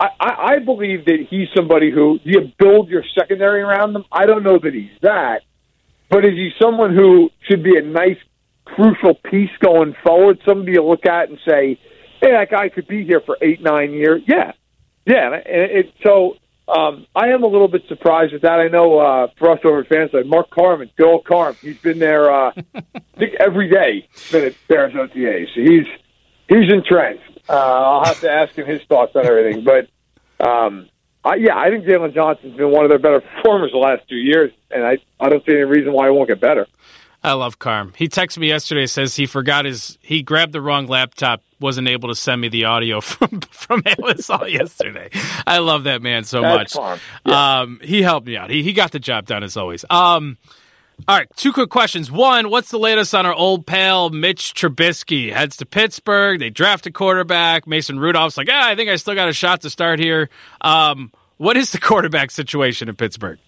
I, 0.00 0.08
I 0.20 0.58
believe 0.58 1.04
that 1.04 1.26
he's 1.28 1.48
somebody 1.54 1.90
who 1.90 2.18
you 2.24 2.52
build 2.58 2.88
your 2.88 3.04
secondary 3.18 3.60
around 3.60 3.92
them. 3.92 4.04
I 4.10 4.26
don't 4.26 4.42
know 4.42 4.58
that 4.58 4.72
he's 4.72 4.96
that, 5.02 5.42
but 6.08 6.24
is 6.24 6.32
he 6.32 6.50
someone 6.60 6.94
who 6.94 7.30
should 7.48 7.62
be 7.62 7.76
a 7.76 7.82
nice 7.82 8.18
crucial 8.64 9.14
piece 9.14 9.50
going 9.60 9.94
forward. 10.02 10.40
Somebody 10.44 10.72
you 10.72 10.82
look 10.82 11.06
at 11.06 11.28
and 11.28 11.38
say, 11.46 11.78
"Hey, 12.20 12.32
that 12.32 12.50
guy 12.50 12.68
could 12.68 12.86
be 12.86 13.04
here 13.04 13.20
for 13.20 13.36
eight, 13.40 13.60
nine 13.62 13.92
years." 13.92 14.22
Yeah, 14.26 14.52
yeah. 15.06 15.34
And 15.34 15.70
it, 15.70 15.94
so 16.02 16.36
um, 16.68 17.06
I 17.14 17.28
am 17.28 17.42
a 17.42 17.46
little 17.46 17.68
bit 17.68 17.82
surprised 17.88 18.34
at 18.34 18.42
that. 18.42 18.60
I 18.60 18.68
know 18.68 18.98
uh, 18.98 19.28
for 19.38 19.50
us 19.50 19.60
over 19.64 19.80
at 19.80 19.88
Fanside, 19.88 20.26
Mark 20.26 20.50
Carman, 20.50 20.90
Bill 20.96 21.20
Carm, 21.20 21.56
he's 21.60 21.78
been 21.78 21.98
there. 21.98 22.32
Uh, 22.32 22.52
I 22.74 22.82
think 23.18 23.34
every 23.38 23.68
day 23.68 24.08
been 24.32 24.44
at 24.44 24.54
Bears 24.68 24.92
OTAs. 24.94 25.54
So 25.54 25.60
he's 25.60 25.86
he's 26.48 26.72
entrenched. 26.72 27.22
Uh, 27.48 27.52
I'll 27.52 28.04
have 28.04 28.20
to 28.20 28.30
ask 28.30 28.54
him 28.54 28.66
his 28.66 28.82
thoughts 28.88 29.14
on 29.16 29.26
everything, 29.26 29.64
but. 29.64 29.88
Um, 30.44 30.88
I, 31.24 31.36
yeah, 31.36 31.56
I 31.56 31.70
think 31.70 31.84
Jaylon 31.86 32.12
Johnson's 32.12 32.54
been 32.54 32.70
one 32.70 32.84
of 32.84 32.90
their 32.90 32.98
better 32.98 33.20
performers 33.20 33.72
the 33.72 33.78
last 33.78 34.06
two 34.08 34.16
years, 34.16 34.52
and 34.70 34.84
I 34.84 34.98
I 35.18 35.30
don't 35.30 35.42
see 35.46 35.52
any 35.52 35.62
reason 35.62 35.94
why 35.94 36.08
he 36.08 36.12
won't 36.14 36.28
get 36.28 36.38
better. 36.38 36.66
I 37.24 37.32
love 37.32 37.58
Carm. 37.58 37.94
He 37.96 38.08
texted 38.08 38.36
me 38.38 38.48
yesterday. 38.48 38.84
Says 38.86 39.16
he 39.16 39.24
forgot 39.24 39.64
his. 39.64 39.98
He 40.02 40.22
grabbed 40.22 40.52
the 40.52 40.60
wrong 40.60 40.86
laptop. 40.86 41.42
Wasn't 41.58 41.88
able 41.88 42.10
to 42.10 42.14
send 42.14 42.38
me 42.38 42.48
the 42.48 42.66
audio 42.66 43.00
from 43.00 43.40
from 43.40 43.82
Amazon 43.86 44.50
yesterday. 44.50 45.08
I 45.46 45.58
love 45.58 45.84
that 45.84 46.02
man 46.02 46.24
so 46.24 46.42
That's 46.42 46.76
much. 46.76 47.00
Yeah. 47.24 47.60
Um, 47.60 47.80
he 47.82 48.02
helped 48.02 48.26
me 48.26 48.36
out. 48.36 48.50
He 48.50 48.62
he 48.62 48.74
got 48.74 48.92
the 48.92 48.98
job 49.00 49.24
done 49.24 49.42
as 49.42 49.56
always. 49.56 49.86
Um, 49.88 50.36
all 51.08 51.16
right, 51.16 51.26
two 51.34 51.52
quick 51.52 51.70
questions. 51.70 52.10
One, 52.10 52.50
what's 52.50 52.70
the 52.70 52.78
latest 52.78 53.14
on 53.14 53.26
our 53.26 53.34
old 53.34 53.66
pal 53.66 54.10
Mitch 54.10 54.54
Trubisky? 54.54 55.32
Heads 55.32 55.56
to 55.56 55.66
Pittsburgh. 55.66 56.38
They 56.38 56.50
draft 56.50 56.86
a 56.86 56.92
quarterback. 56.92 57.66
Mason 57.66 57.98
Rudolph's 57.98 58.36
like, 58.36 58.48
ah, 58.50 58.68
I 58.68 58.76
think 58.76 58.90
I 58.90 58.96
still 58.96 59.14
got 59.14 59.28
a 59.28 59.32
shot 59.32 59.62
to 59.62 59.70
start 59.70 59.98
here. 59.98 60.28
Um, 60.60 61.10
what 61.38 61.56
is 61.56 61.72
the 61.72 61.78
quarterback 61.80 62.30
situation 62.30 62.88
in 62.88 62.94
Pittsburgh? 62.96 63.38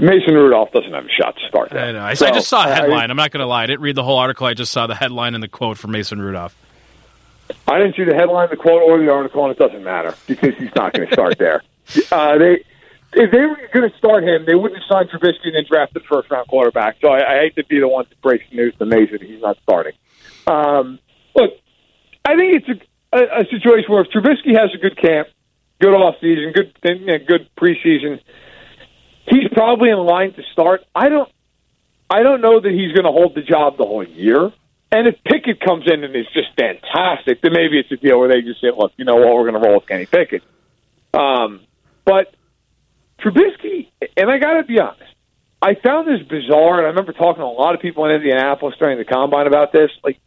Mason 0.00 0.34
Rudolph 0.34 0.72
doesn't 0.72 0.92
have 0.92 1.06
a 1.06 1.08
shot 1.08 1.36
to 1.36 1.48
start. 1.48 1.72
I 1.72 1.92
know. 1.92 2.04
I, 2.04 2.14
so, 2.14 2.26
I 2.26 2.30
just 2.30 2.48
saw 2.48 2.66
a 2.66 2.74
headline. 2.74 3.10
I, 3.10 3.10
am 3.10 3.16
not 3.16 3.30
going 3.30 3.40
to 3.40 3.46
lie. 3.46 3.62
I 3.62 3.66
didn't 3.66 3.80
read 3.80 3.96
the 3.96 4.02
whole 4.02 4.18
article. 4.18 4.46
I 4.46 4.54
just 4.54 4.72
saw 4.72 4.86
the 4.86 4.94
headline 4.94 5.34
and 5.34 5.42
the 5.42 5.48
quote 5.48 5.78
from 5.78 5.92
Mason 5.92 6.20
Rudolph. 6.20 6.54
I 7.66 7.78
didn't 7.78 7.96
see 7.96 8.04
the 8.04 8.14
headline, 8.14 8.48
the 8.50 8.56
quote, 8.56 8.82
or 8.82 8.98
the 8.98 9.10
article, 9.10 9.44
and 9.44 9.52
it 9.52 9.58
doesn't 9.58 9.82
matter 9.82 10.14
because 10.26 10.54
he's 10.58 10.74
not 10.74 10.92
going 10.92 11.08
to 11.08 11.14
start 11.14 11.38
there. 11.38 11.62
Uh, 12.10 12.36
they, 12.38 12.64
if 13.12 13.30
they 13.30 13.40
were 13.46 13.56
going 13.72 13.90
to 13.90 13.96
start 13.96 14.24
him, 14.24 14.44
they 14.46 14.54
wouldn't 14.54 14.82
have 14.82 14.88
signed 14.88 15.08
Trubisky 15.10 15.44
and 15.46 15.54
then 15.54 15.64
drafted 15.68 16.02
first 16.04 16.30
round 16.30 16.48
quarterback. 16.48 16.96
So 17.00 17.08
I, 17.08 17.36
I 17.36 17.38
hate 17.40 17.56
to 17.56 17.64
be 17.64 17.80
the 17.80 17.88
one 17.88 18.04
to 18.06 18.16
break 18.22 18.42
the 18.50 18.56
news 18.56 18.74
to 18.78 18.84
Mason 18.84 19.18
he's 19.22 19.40
not 19.40 19.56
starting. 19.62 19.92
Um, 20.46 20.98
look, 21.34 21.52
I 22.24 22.36
think 22.36 22.62
it's 22.62 22.68
a, 23.12 23.18
a, 23.18 23.42
a 23.42 23.44
situation 23.46 23.90
where 23.90 24.02
if 24.02 24.10
Trubisky 24.10 24.58
has 24.58 24.70
a 24.74 24.78
good 24.78 25.00
camp, 25.00 25.28
good 25.80 25.94
off 25.94 26.16
season, 26.20 26.52
good 26.52 26.76
you 26.84 27.06
know, 27.06 27.18
good 27.26 27.48
preseason 27.56 28.20
he's 29.28 29.48
probably 29.52 29.90
in 29.90 29.98
line 29.98 30.32
to 30.34 30.42
start. 30.52 30.84
I 30.94 31.08
don't 31.08 31.30
I 32.08 32.22
don't 32.22 32.40
know 32.40 32.60
that 32.60 32.70
he's 32.70 32.92
going 32.92 33.04
to 33.04 33.12
hold 33.12 33.34
the 33.34 33.42
job 33.42 33.76
the 33.78 33.84
whole 33.84 34.06
year. 34.06 34.52
And 34.92 35.08
if 35.08 35.16
Pickett 35.24 35.60
comes 35.60 35.84
in 35.90 36.04
and 36.04 36.14
is 36.14 36.26
just 36.32 36.48
fantastic, 36.56 37.42
then 37.42 37.52
maybe 37.52 37.78
it's 37.78 37.90
a 37.90 37.96
deal 37.96 38.20
where 38.20 38.28
they 38.28 38.42
just 38.42 38.60
say, 38.60 38.68
"Look, 38.76 38.92
you 38.96 39.04
know 39.04 39.16
what? 39.16 39.34
We're 39.34 39.50
going 39.50 39.60
to 39.60 39.68
roll 39.68 39.78
with 39.80 39.88
Kenny 39.88 40.06
Pickett." 40.06 40.42
Um, 41.12 41.60
but 42.04 42.32
Trubisky, 43.20 43.88
and 44.16 44.30
I 44.30 44.38
got 44.38 44.54
to 44.58 44.62
be 44.62 44.78
honest, 44.78 45.02
I 45.60 45.74
found 45.74 46.06
this 46.06 46.26
bizarre, 46.28 46.78
and 46.78 46.86
I 46.86 46.90
remember 46.90 47.12
talking 47.12 47.40
to 47.40 47.46
a 47.46 47.46
lot 47.46 47.74
of 47.74 47.80
people 47.80 48.04
in 48.04 48.12
Indianapolis 48.12 48.76
during 48.78 48.98
the 48.98 49.04
combine 49.04 49.48
about 49.48 49.72
this. 49.72 49.90
Like, 50.04 50.20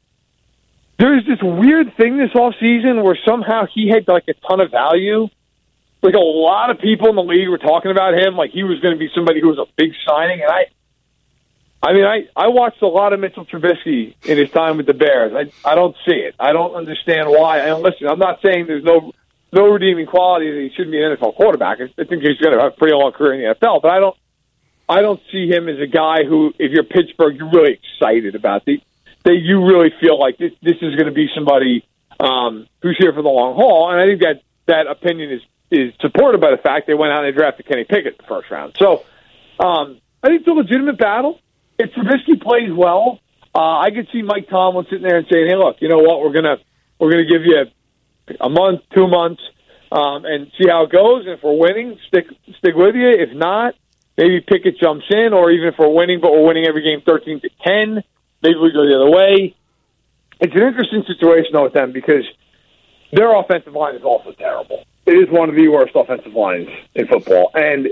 there's 0.97 1.25
this 1.25 1.39
weird 1.41 1.95
thing 1.95 2.17
this 2.17 2.35
off 2.35 2.55
season 2.59 3.01
where 3.03 3.17
somehow 3.25 3.65
he 3.73 3.87
had 3.87 4.07
like 4.07 4.25
a 4.27 4.33
ton 4.33 4.59
of 4.59 4.71
value, 4.71 5.29
like 6.01 6.13
a 6.13 6.19
lot 6.19 6.69
of 6.69 6.79
people 6.79 7.09
in 7.09 7.15
the 7.15 7.23
league 7.23 7.49
were 7.49 7.57
talking 7.57 7.91
about 7.91 8.13
him, 8.13 8.35
like 8.35 8.51
he 8.51 8.63
was 8.63 8.79
going 8.79 8.93
to 8.93 8.99
be 8.99 9.09
somebody 9.13 9.41
who 9.41 9.49
was 9.49 9.57
a 9.57 9.65
big 9.75 9.91
signing. 10.07 10.41
And 10.41 10.49
I, 10.49 10.65
I 11.81 11.93
mean, 11.93 12.05
I 12.05 12.27
I 12.35 12.47
watched 12.47 12.81
a 12.81 12.87
lot 12.87 13.13
of 13.13 13.19
Mitchell 13.19 13.45
Trubisky 13.45 14.15
in 14.23 14.37
his 14.37 14.49
time 14.51 14.77
with 14.77 14.85
the 14.85 14.93
Bears. 14.93 15.33
I 15.33 15.69
I 15.69 15.75
don't 15.75 15.95
see 16.07 16.15
it. 16.15 16.35
I 16.39 16.53
don't 16.53 16.73
understand 16.75 17.29
why. 17.29 17.59
And 17.59 17.81
listen, 17.81 18.07
I'm 18.07 18.19
not 18.19 18.41
saying 18.41 18.67
there's 18.67 18.83
no 18.83 19.11
no 19.51 19.67
redeeming 19.67 20.05
quality 20.05 20.51
that 20.51 20.59
he 20.59 20.69
shouldn't 20.75 20.91
be 20.91 21.03
an 21.03 21.17
NFL 21.17 21.35
quarterback. 21.35 21.79
I 21.81 22.03
think 22.03 22.23
he's 22.23 22.37
going 22.37 22.55
to 22.55 22.61
have 22.63 22.73
a 22.73 22.77
pretty 22.77 22.93
long 22.93 23.11
career 23.11 23.33
in 23.33 23.41
the 23.41 23.55
NFL, 23.55 23.81
but 23.81 23.91
I 23.91 23.99
don't. 23.99 24.15
I 24.87 25.01
don't 25.01 25.21
see 25.31 25.47
him 25.47 25.69
as 25.69 25.79
a 25.79 25.85
guy 25.85 26.23
who, 26.27 26.51
if 26.57 26.71
you're 26.71 26.83
Pittsburgh, 26.83 27.37
you're 27.37 27.51
really 27.51 27.77
excited 27.77 28.33
about. 28.33 28.65
The, 28.65 28.81
that 29.23 29.35
you 29.35 29.63
really 29.63 29.93
feel 30.01 30.19
like 30.19 30.39
this, 30.39 30.51
this 30.63 30.77
is 30.81 30.95
going 30.95 31.05
to 31.05 31.11
be 31.11 31.27
somebody 31.35 31.85
um, 32.19 32.67
who's 32.81 32.97
here 32.97 33.13
for 33.13 33.21
the 33.21 33.29
long 33.29 33.53
haul. 33.55 33.91
And 33.91 34.01
I 34.01 34.05
think 34.07 34.21
that 34.21 34.41
that 34.65 34.87
opinion 34.87 35.31
is 35.31 35.41
is 35.71 35.93
supported 36.01 36.41
by 36.41 36.51
the 36.51 36.57
fact 36.57 36.87
they 36.87 36.93
went 36.93 37.13
out 37.13 37.25
and 37.25 37.35
drafted 37.35 37.67
Kenny 37.67 37.83
Pickett 37.83 38.17
the 38.17 38.23
first 38.27 38.49
round. 38.49 38.75
So 38.79 39.03
um, 39.59 40.01
I 40.23 40.27
think 40.27 40.41
it's 40.41 40.47
a 40.47 40.51
legitimate 40.51 40.97
battle. 40.97 41.39
If 41.77 41.91
Trubisky 41.91 42.41
plays 42.41 42.71
well, 42.75 43.19
uh, 43.53 43.79
I 43.79 43.89
could 43.91 44.07
see 44.11 44.21
Mike 44.21 44.49
Tomlin 44.49 44.85
sitting 44.89 45.03
there 45.03 45.17
and 45.17 45.27
saying, 45.31 45.47
"Hey, 45.47 45.55
look, 45.55 45.77
you 45.79 45.89
know 45.89 45.99
what? 45.99 46.21
We're 46.21 46.33
gonna 46.33 46.57
we're 46.99 47.11
gonna 47.11 47.25
give 47.25 47.43
you 47.45 47.65
a, 47.65 48.45
a 48.45 48.49
month, 48.49 48.81
two 48.93 49.07
months, 49.07 49.41
um, 49.91 50.25
and 50.25 50.51
see 50.57 50.67
how 50.67 50.83
it 50.83 50.91
goes. 50.91 51.25
And 51.25 51.37
if 51.37 51.43
we're 51.43 51.57
winning, 51.57 51.97
stick 52.07 52.25
stick 52.57 52.75
with 52.75 52.95
you. 52.95 53.09
If 53.09 53.35
not, 53.35 53.75
maybe 54.17 54.41
Pickett 54.41 54.79
jumps 54.79 55.05
in, 55.09 55.33
or 55.33 55.51
even 55.51 55.67
if 55.69 55.75
we're 55.79 55.93
winning, 55.93 56.19
but 56.21 56.31
we're 56.31 56.45
winning 56.45 56.65
every 56.67 56.83
game 56.83 57.01
thirteen 57.05 57.39
to 57.41 57.49
ten, 57.65 58.03
maybe 58.43 58.59
we 58.59 58.71
go 58.71 58.85
the 58.85 58.95
other 58.95 59.09
way. 59.09 59.55
It's 60.41 60.55
an 60.55 60.61
interesting 60.61 61.03
situation 61.07 61.51
though 61.53 61.63
with 61.63 61.73
them 61.73 61.91
because 61.91 62.23
their 63.11 63.35
offensive 63.35 63.73
line 63.73 63.95
is 63.95 64.03
also 64.03 64.31
terrible 64.33 64.85
it 65.09 65.17
is 65.17 65.29
one 65.29 65.49
of 65.49 65.55
the 65.55 65.67
worst 65.67 65.93
offensive 65.95 66.33
lines 66.33 66.67
in 66.93 67.07
football. 67.07 67.49
And 67.53 67.89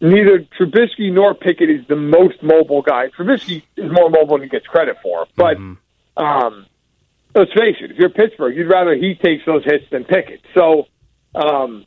neither 0.00 0.46
Trubisky 0.58 1.12
nor 1.12 1.34
Pickett 1.34 1.68
is 1.68 1.86
the 1.88 1.96
most 1.96 2.42
mobile 2.42 2.82
guy. 2.82 3.08
Trubisky 3.08 3.62
is 3.76 3.92
more 3.92 4.08
mobile 4.08 4.38
than 4.38 4.44
he 4.44 4.48
gets 4.48 4.66
credit 4.66 4.96
for, 5.02 5.26
but 5.36 5.58
mm-hmm. 5.58 6.22
um, 6.22 6.66
let's 7.34 7.52
face 7.52 7.76
it, 7.80 7.90
if 7.90 7.98
you're 7.98 8.08
Pittsburgh, 8.08 8.56
you'd 8.56 8.70
rather 8.70 8.94
he 8.94 9.14
takes 9.14 9.44
those 9.44 9.64
hits 9.64 9.84
than 9.90 10.04
Pickett. 10.04 10.40
So 10.54 10.86
um, 11.34 11.84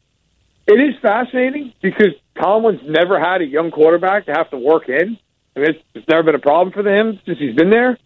it 0.67 0.79
is 0.79 0.93
fascinating 1.01 1.73
because 1.81 2.13
Tomlin's 2.39 2.81
never 2.85 3.19
had 3.19 3.41
a 3.41 3.45
young 3.45 3.71
quarterback 3.71 4.27
to 4.27 4.31
have 4.33 4.49
to 4.51 4.57
work 4.57 4.89
in. 4.89 5.17
I 5.55 5.59
mean, 5.59 5.69
it's, 5.71 5.83
it's 5.95 6.07
never 6.07 6.23
been 6.23 6.35
a 6.35 6.39
problem 6.39 6.71
for 6.71 6.87
him 6.87 7.19
since 7.25 7.39
he's 7.39 7.55
been 7.55 7.71
there. 7.71 7.97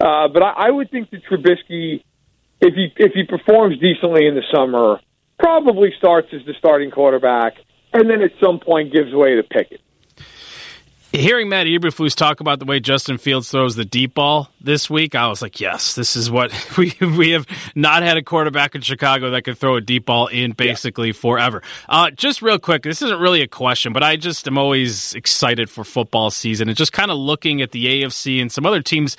Uh, 0.00 0.28
but 0.28 0.42
I, 0.42 0.68
I 0.68 0.70
would 0.70 0.90
think 0.90 1.10
that 1.10 1.24
Trubisky, 1.24 2.04
if 2.60 2.74
he 2.74 2.92
if 2.96 3.12
he 3.12 3.24
performs 3.24 3.78
decently 3.78 4.26
in 4.26 4.34
the 4.34 4.42
summer, 4.54 5.00
probably 5.38 5.92
starts 5.98 6.28
as 6.32 6.44
the 6.46 6.54
starting 6.58 6.90
quarterback, 6.90 7.54
and 7.92 8.08
then 8.08 8.22
at 8.22 8.32
some 8.42 8.58
point 8.58 8.92
gives 8.92 9.12
way 9.12 9.36
to 9.36 9.42
Pickett. 9.42 9.80
Hearing 11.12 11.48
Matt 11.48 11.66
Eberflus 11.66 12.14
talk 12.14 12.40
about 12.40 12.58
the 12.58 12.66
way 12.66 12.78
Justin 12.78 13.16
Fields 13.16 13.50
throws 13.50 13.74
the 13.74 13.86
deep 13.86 14.12
ball 14.12 14.50
this 14.60 14.90
week, 14.90 15.14
I 15.14 15.28
was 15.28 15.40
like, 15.40 15.60
yes, 15.60 15.94
this 15.94 16.14
is 16.14 16.30
what 16.30 16.52
we 16.78 16.94
we 17.00 17.30
have 17.30 17.46
not 17.74 18.02
had 18.02 18.16
a 18.16 18.22
quarterback 18.22 18.74
in 18.74 18.82
Chicago 18.82 19.30
that 19.30 19.44
could 19.44 19.56
throw 19.56 19.76
a 19.76 19.80
deep 19.80 20.04
ball 20.04 20.26
in 20.26 20.52
basically 20.52 21.08
yeah. 21.08 21.14
forever. 21.14 21.62
Uh, 21.88 22.10
just 22.10 22.42
real 22.42 22.58
quick, 22.58 22.82
this 22.82 23.00
isn't 23.02 23.18
really 23.18 23.40
a 23.40 23.48
question, 23.48 23.92
but 23.92 24.02
I 24.02 24.16
just 24.16 24.46
am 24.46 24.58
always 24.58 25.14
excited 25.14 25.70
for 25.70 25.84
football 25.84 26.30
season 26.30 26.68
and 26.68 26.76
just 26.76 26.92
kind 26.92 27.10
of 27.10 27.16
looking 27.16 27.62
at 27.62 27.70
the 27.70 27.86
AFC 27.86 28.42
and 28.42 28.52
some 28.52 28.66
other 28.66 28.82
teams. 28.82 29.16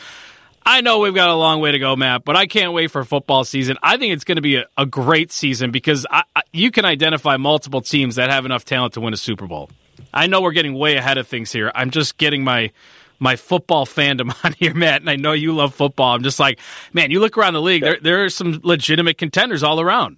I 0.69 0.81
know 0.81 0.99
we've 0.99 1.15
got 1.15 1.29
a 1.29 1.33
long 1.33 1.61
way 1.61 1.71
to 1.71 1.79
go, 1.79 1.95
Matt, 1.95 2.25
but 2.25 2.35
I 2.35 2.45
can't 2.45 2.73
wait 2.73 2.91
for 2.91 3.01
football 3.05 3.45
season. 3.45 3.77
I 3.81 3.95
think 3.95 4.11
it's 4.11 4.25
going 4.25 4.35
to 4.35 4.41
be 4.41 4.57
a, 4.57 4.65
a 4.77 4.85
great 4.85 5.31
season 5.31 5.71
because 5.71 6.05
I, 6.11 6.23
I, 6.35 6.41
you 6.51 6.71
can 6.71 6.83
identify 6.83 7.37
multiple 7.37 7.79
teams 7.79 8.15
that 8.15 8.29
have 8.29 8.43
enough 8.45 8.65
talent 8.65 8.95
to 8.95 9.01
win 9.01 9.13
a 9.13 9.17
Super 9.17 9.47
Bowl. 9.47 9.69
I 10.13 10.27
know 10.27 10.41
we're 10.41 10.51
getting 10.51 10.73
way 10.73 10.97
ahead 10.97 11.17
of 11.17 11.25
things 11.25 11.53
here. 11.53 11.71
I'm 11.73 11.89
just 11.89 12.17
getting 12.17 12.43
my 12.43 12.71
my 13.17 13.37
football 13.37 13.85
fandom 13.85 14.35
on 14.43 14.51
here, 14.59 14.73
Matt, 14.73 14.99
and 14.99 15.09
I 15.09 15.15
know 15.15 15.31
you 15.31 15.53
love 15.53 15.73
football. 15.73 16.13
I'm 16.13 16.23
just 16.23 16.37
like, 16.37 16.59
man, 16.91 17.11
you 17.11 17.21
look 17.21 17.37
around 17.37 17.53
the 17.53 17.61
league, 17.61 17.83
there 17.83 17.99
there 18.01 18.25
are 18.25 18.29
some 18.29 18.59
legitimate 18.61 19.17
contenders 19.17 19.63
all 19.63 19.79
around. 19.79 20.17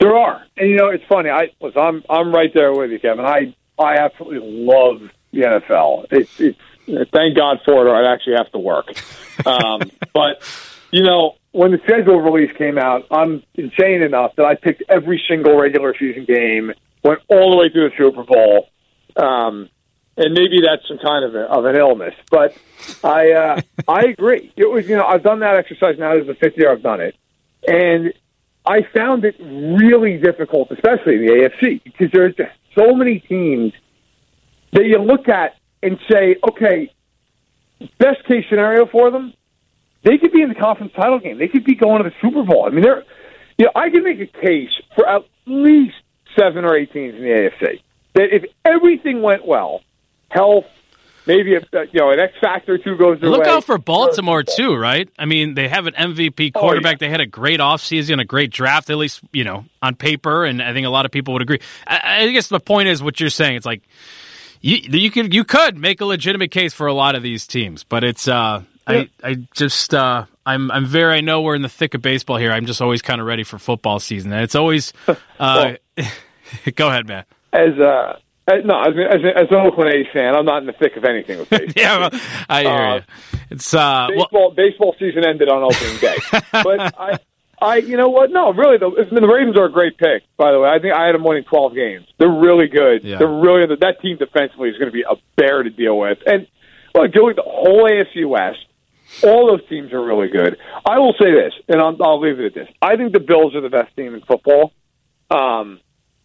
There 0.00 0.16
are, 0.16 0.44
and 0.56 0.68
you 0.68 0.74
know, 0.74 0.88
it's 0.88 1.04
funny. 1.08 1.30
I 1.30 1.52
was 1.60 1.74
I'm 1.76 2.02
I'm 2.10 2.34
right 2.34 2.50
there 2.52 2.72
with 2.72 2.90
you, 2.90 2.98
Kevin. 2.98 3.24
I 3.24 3.54
I 3.78 3.98
absolutely 3.98 4.40
love 4.42 5.00
the 5.30 5.42
NFL. 5.42 6.06
It's 6.10 6.40
it's 6.40 6.58
thank 7.12 7.36
God 7.36 7.60
for 7.64 7.86
it, 7.86 7.90
or 7.90 7.94
I'd 7.94 8.12
actually 8.12 8.36
have 8.36 8.50
to 8.52 8.58
work. 8.58 8.86
Um, 9.46 9.90
but 10.12 10.42
you 10.90 11.02
know, 11.02 11.36
when 11.52 11.72
the 11.72 11.78
schedule 11.84 12.20
release 12.20 12.54
came 12.56 12.78
out, 12.78 13.06
I'm 13.10 13.42
insane 13.54 14.02
enough 14.02 14.36
that 14.36 14.44
I 14.44 14.54
picked 14.54 14.82
every 14.88 15.22
single 15.28 15.56
regular 15.56 15.94
season 15.98 16.24
game 16.24 16.72
went 17.02 17.20
all 17.28 17.50
the 17.50 17.56
way 17.56 17.68
through 17.70 17.90
the 17.90 17.96
Super 17.96 18.24
Bowl. 18.24 18.68
Um, 19.16 19.70
and 20.16 20.34
maybe 20.34 20.60
that's 20.64 20.86
some 20.86 20.98
kind 20.98 21.24
of, 21.24 21.34
a, 21.34 21.44
of 21.44 21.64
an 21.64 21.76
illness, 21.76 22.14
but 22.30 22.54
I 23.02 23.32
uh, 23.32 23.60
I 23.88 24.02
agree. 24.02 24.52
It 24.56 24.66
was 24.66 24.88
you 24.88 24.96
know 24.96 25.04
I've 25.04 25.22
done 25.22 25.40
that 25.40 25.56
exercise 25.56 25.98
now. 25.98 26.14
This 26.14 26.22
is 26.22 26.28
the 26.28 26.34
fifth 26.34 26.58
year 26.58 26.70
I've 26.70 26.82
done 26.82 27.00
it, 27.00 27.16
and 27.66 28.12
I 28.66 28.82
found 28.94 29.24
it 29.24 29.36
really 29.40 30.18
difficult, 30.18 30.70
especially 30.70 31.14
in 31.14 31.26
the 31.26 31.32
AFC, 31.32 31.82
because 31.82 32.10
there's 32.12 32.34
just 32.34 32.52
so 32.74 32.94
many 32.94 33.20
teams 33.20 33.72
that 34.72 34.84
you 34.84 34.98
look 34.98 35.28
at 35.28 35.56
and 35.82 35.98
say, 36.10 36.36
okay, 36.48 36.92
best 37.98 38.24
case 38.26 38.44
scenario 38.48 38.86
for 38.86 39.10
them, 39.10 39.32
they 40.04 40.18
could 40.18 40.32
be 40.32 40.42
in 40.42 40.48
the 40.48 40.54
conference 40.54 40.92
title 40.94 41.18
game. 41.18 41.38
They 41.38 41.48
could 41.48 41.64
be 41.64 41.74
going 41.74 42.02
to 42.02 42.08
the 42.08 42.14
Super 42.20 42.42
Bowl. 42.42 42.66
I 42.66 42.70
mean, 42.70 42.82
they're 42.82 43.04
you 43.58 43.66
know 43.66 43.72
I 43.74 43.90
can 43.90 44.02
make 44.02 44.20
a 44.20 44.26
case 44.26 44.70
for 44.94 45.06
at 45.08 45.22
least 45.46 45.96
seven 46.38 46.64
or 46.64 46.76
eight 46.76 46.92
teams 46.92 47.14
in 47.14 47.22
the 47.22 47.28
AFC. 47.28 47.82
That 48.14 48.34
if 48.34 48.44
everything 48.64 49.22
went 49.22 49.46
well, 49.46 49.82
health, 50.30 50.64
maybe 51.26 51.54
a, 51.54 51.60
you 51.92 52.00
know 52.00 52.10
an 52.10 52.20
X 52.20 52.34
factor 52.40 52.74
or 52.74 52.78
two 52.78 52.96
goes 52.96 53.20
their 53.20 53.30
Look 53.30 53.44
way. 53.44 53.50
out 53.50 53.64
for 53.64 53.78
Baltimore 53.78 54.42
too, 54.42 54.74
right? 54.74 55.08
I 55.18 55.26
mean, 55.26 55.54
they 55.54 55.68
have 55.68 55.86
an 55.86 55.94
MVP 55.94 56.54
quarterback. 56.54 56.94
Oh, 57.00 57.04
yeah. 57.04 57.08
They 57.08 57.10
had 57.10 57.20
a 57.20 57.26
great 57.26 57.60
offseason, 57.60 58.20
a 58.20 58.24
great 58.24 58.50
draft, 58.50 58.88
at 58.90 58.96
least 58.96 59.20
you 59.32 59.44
know 59.44 59.66
on 59.82 59.94
paper, 59.94 60.44
and 60.44 60.62
I 60.62 60.72
think 60.72 60.86
a 60.86 60.90
lot 60.90 61.04
of 61.04 61.12
people 61.12 61.34
would 61.34 61.42
agree. 61.42 61.60
I, 61.86 62.24
I 62.24 62.32
guess 62.32 62.48
the 62.48 62.60
point 62.60 62.88
is 62.88 63.02
what 63.02 63.20
you're 63.20 63.30
saying. 63.30 63.56
It's 63.56 63.66
like 63.66 63.82
you 64.60 64.76
you 64.76 65.10
could 65.10 65.32
you 65.32 65.44
could 65.44 65.78
make 65.78 66.00
a 66.00 66.04
legitimate 66.04 66.50
case 66.50 66.74
for 66.74 66.86
a 66.86 66.94
lot 66.94 67.14
of 67.14 67.22
these 67.22 67.46
teams, 67.46 67.84
but 67.84 68.04
it's 68.04 68.28
uh, 68.28 68.62
I 68.86 69.08
I 69.22 69.34
just 69.54 69.94
uh, 69.94 70.26
I'm 70.44 70.70
I'm 70.70 70.86
very 70.86 71.16
I 71.16 71.20
know 71.20 71.42
we're 71.42 71.54
in 71.54 71.62
the 71.62 71.68
thick 71.68 71.94
of 71.94 72.02
baseball 72.02 72.36
here. 72.36 72.52
I'm 72.52 72.66
just 72.66 72.82
always 72.82 73.02
kind 73.02 73.20
of 73.20 73.26
ready 73.26 73.44
for 73.44 73.58
football 73.58 74.00
season, 74.00 74.32
and 74.32 74.42
it's 74.42 74.54
always. 74.54 74.92
Uh, 75.40 75.76
well, 75.96 76.06
go 76.74 76.88
ahead, 76.88 77.08
man. 77.08 77.24
As 77.54 77.78
uh, 77.78 78.18
as, 78.46 78.62
no, 78.62 78.78
as, 78.78 78.92
as, 79.10 79.20
as 79.36 79.46
an 79.50 79.56
Oakland 79.56 79.94
A's 79.94 80.06
fan, 80.12 80.34
I'm 80.34 80.44
not 80.44 80.58
in 80.58 80.66
the 80.66 80.74
thick 80.74 80.96
of 80.96 81.04
anything 81.04 81.38
with 81.38 81.48
baseball. 81.50 81.72
yeah, 81.74 81.98
well, 81.98 82.20
I 82.46 82.62
hear 82.62 82.70
uh, 82.70 82.94
you. 82.96 83.02
It's 83.48 83.72
uh, 83.72 84.08
baseball. 84.08 84.28
Well, 84.32 84.50
baseball 84.50 84.94
season 84.98 85.24
ended 85.26 85.48
on 85.48 85.62
opening 85.62 85.96
day, 85.98 86.16
but 86.52 87.00
I. 87.00 87.18
I, 87.60 87.76
you 87.76 87.96
know 87.96 88.08
what? 88.08 88.30
No, 88.30 88.52
really, 88.52 88.78
the, 88.78 88.90
the 89.10 89.26
Ravens 89.26 89.58
are 89.58 89.66
a 89.66 89.72
great 89.72 89.98
pick. 89.98 90.22
By 90.36 90.52
the 90.52 90.60
way, 90.60 90.68
I 90.68 90.78
think 90.78 90.94
I 90.94 91.06
had 91.06 91.14
them 91.14 91.24
winning 91.24 91.44
twelve 91.44 91.74
games. 91.74 92.06
They're 92.18 92.28
really 92.30 92.68
good. 92.68 93.04
Yeah. 93.04 93.18
They're 93.18 93.28
really 93.28 93.66
that 93.66 94.00
team 94.00 94.16
defensively 94.16 94.70
is 94.70 94.78
going 94.78 94.88
to 94.88 94.92
be 94.92 95.02
a 95.02 95.16
bear 95.36 95.62
to 95.62 95.70
deal 95.70 95.98
with. 95.98 96.18
And 96.26 96.46
look, 96.94 97.12
doing 97.12 97.36
the 97.36 97.42
whole 97.42 97.88
AFC 97.88 98.26
West, 98.28 98.64
all 99.22 99.48
those 99.48 99.66
teams 99.68 99.92
are 99.92 100.02
really 100.02 100.28
good. 100.28 100.56
I 100.86 100.98
will 100.98 101.14
say 101.18 101.32
this, 101.32 101.52
and 101.68 101.80
I'll, 101.80 101.96
I'll 102.02 102.20
leave 102.20 102.40
it 102.40 102.46
at 102.46 102.54
this. 102.54 102.68
I 102.80 102.96
think 102.96 103.12
the 103.12 103.20
Bills 103.20 103.54
are 103.54 103.60
the 103.60 103.68
best 103.68 103.94
team 103.94 104.14
in 104.14 104.22
football. 104.22 104.72
Um, 105.30 105.80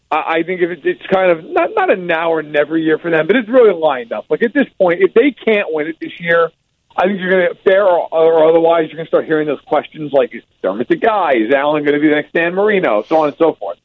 I, 0.09 0.39
I 0.39 0.43
think 0.43 0.61
if 0.61 0.69
it, 0.69 0.85
it's 0.85 1.05
kind 1.11 1.31
of 1.31 1.43
not 1.43 1.71
not 1.75 1.91
a 1.91 1.97
now 1.97 2.31
or 2.31 2.43
never 2.43 2.77
year 2.77 2.97
for 2.97 3.11
them, 3.11 3.27
but 3.27 3.35
it's 3.35 3.49
really 3.49 3.73
lined 3.73 4.11
up. 4.11 4.25
Like 4.29 4.43
at 4.43 4.53
this 4.53 4.67
point, 4.79 5.01
if 5.01 5.13
they 5.13 5.31
can't 5.31 5.67
win 5.71 5.87
it 5.87 5.97
this 5.99 6.19
year, 6.19 6.51
I 6.97 7.07
think 7.07 7.19
you're 7.19 7.29
going 7.29 7.49
to 7.49 7.61
fair 7.63 7.83
or, 7.83 8.07
or 8.11 8.49
otherwise 8.49 8.87
you're 8.87 8.95
going 8.95 9.05
to 9.05 9.09
start 9.09 9.25
hearing 9.25 9.47
those 9.47 9.61
questions 9.61 10.13
like 10.13 10.33
is 10.33 10.43
Dermot 10.61 10.87
the 10.87 10.95
guy? 10.95 11.33
Is 11.33 11.53
Allen 11.53 11.83
going 11.83 11.95
to 11.95 11.99
be 11.99 12.07
the 12.07 12.15
next 12.15 12.33
Dan 12.33 12.55
Marino? 12.55 13.03
So 13.03 13.17
on 13.17 13.29
and 13.29 13.37
so 13.37 13.53
forth. 13.53 13.77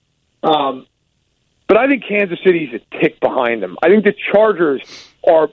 Um, 0.42 0.86
but 1.66 1.76
I 1.76 1.88
think 1.88 2.04
Kansas 2.06 2.38
City's 2.44 2.74
a 2.74 3.00
tick 3.00 3.20
behind 3.20 3.62
them. 3.62 3.76
I 3.82 3.88
think 3.88 4.04
the 4.04 4.14
Chargers 4.32 4.82
are 5.28 5.50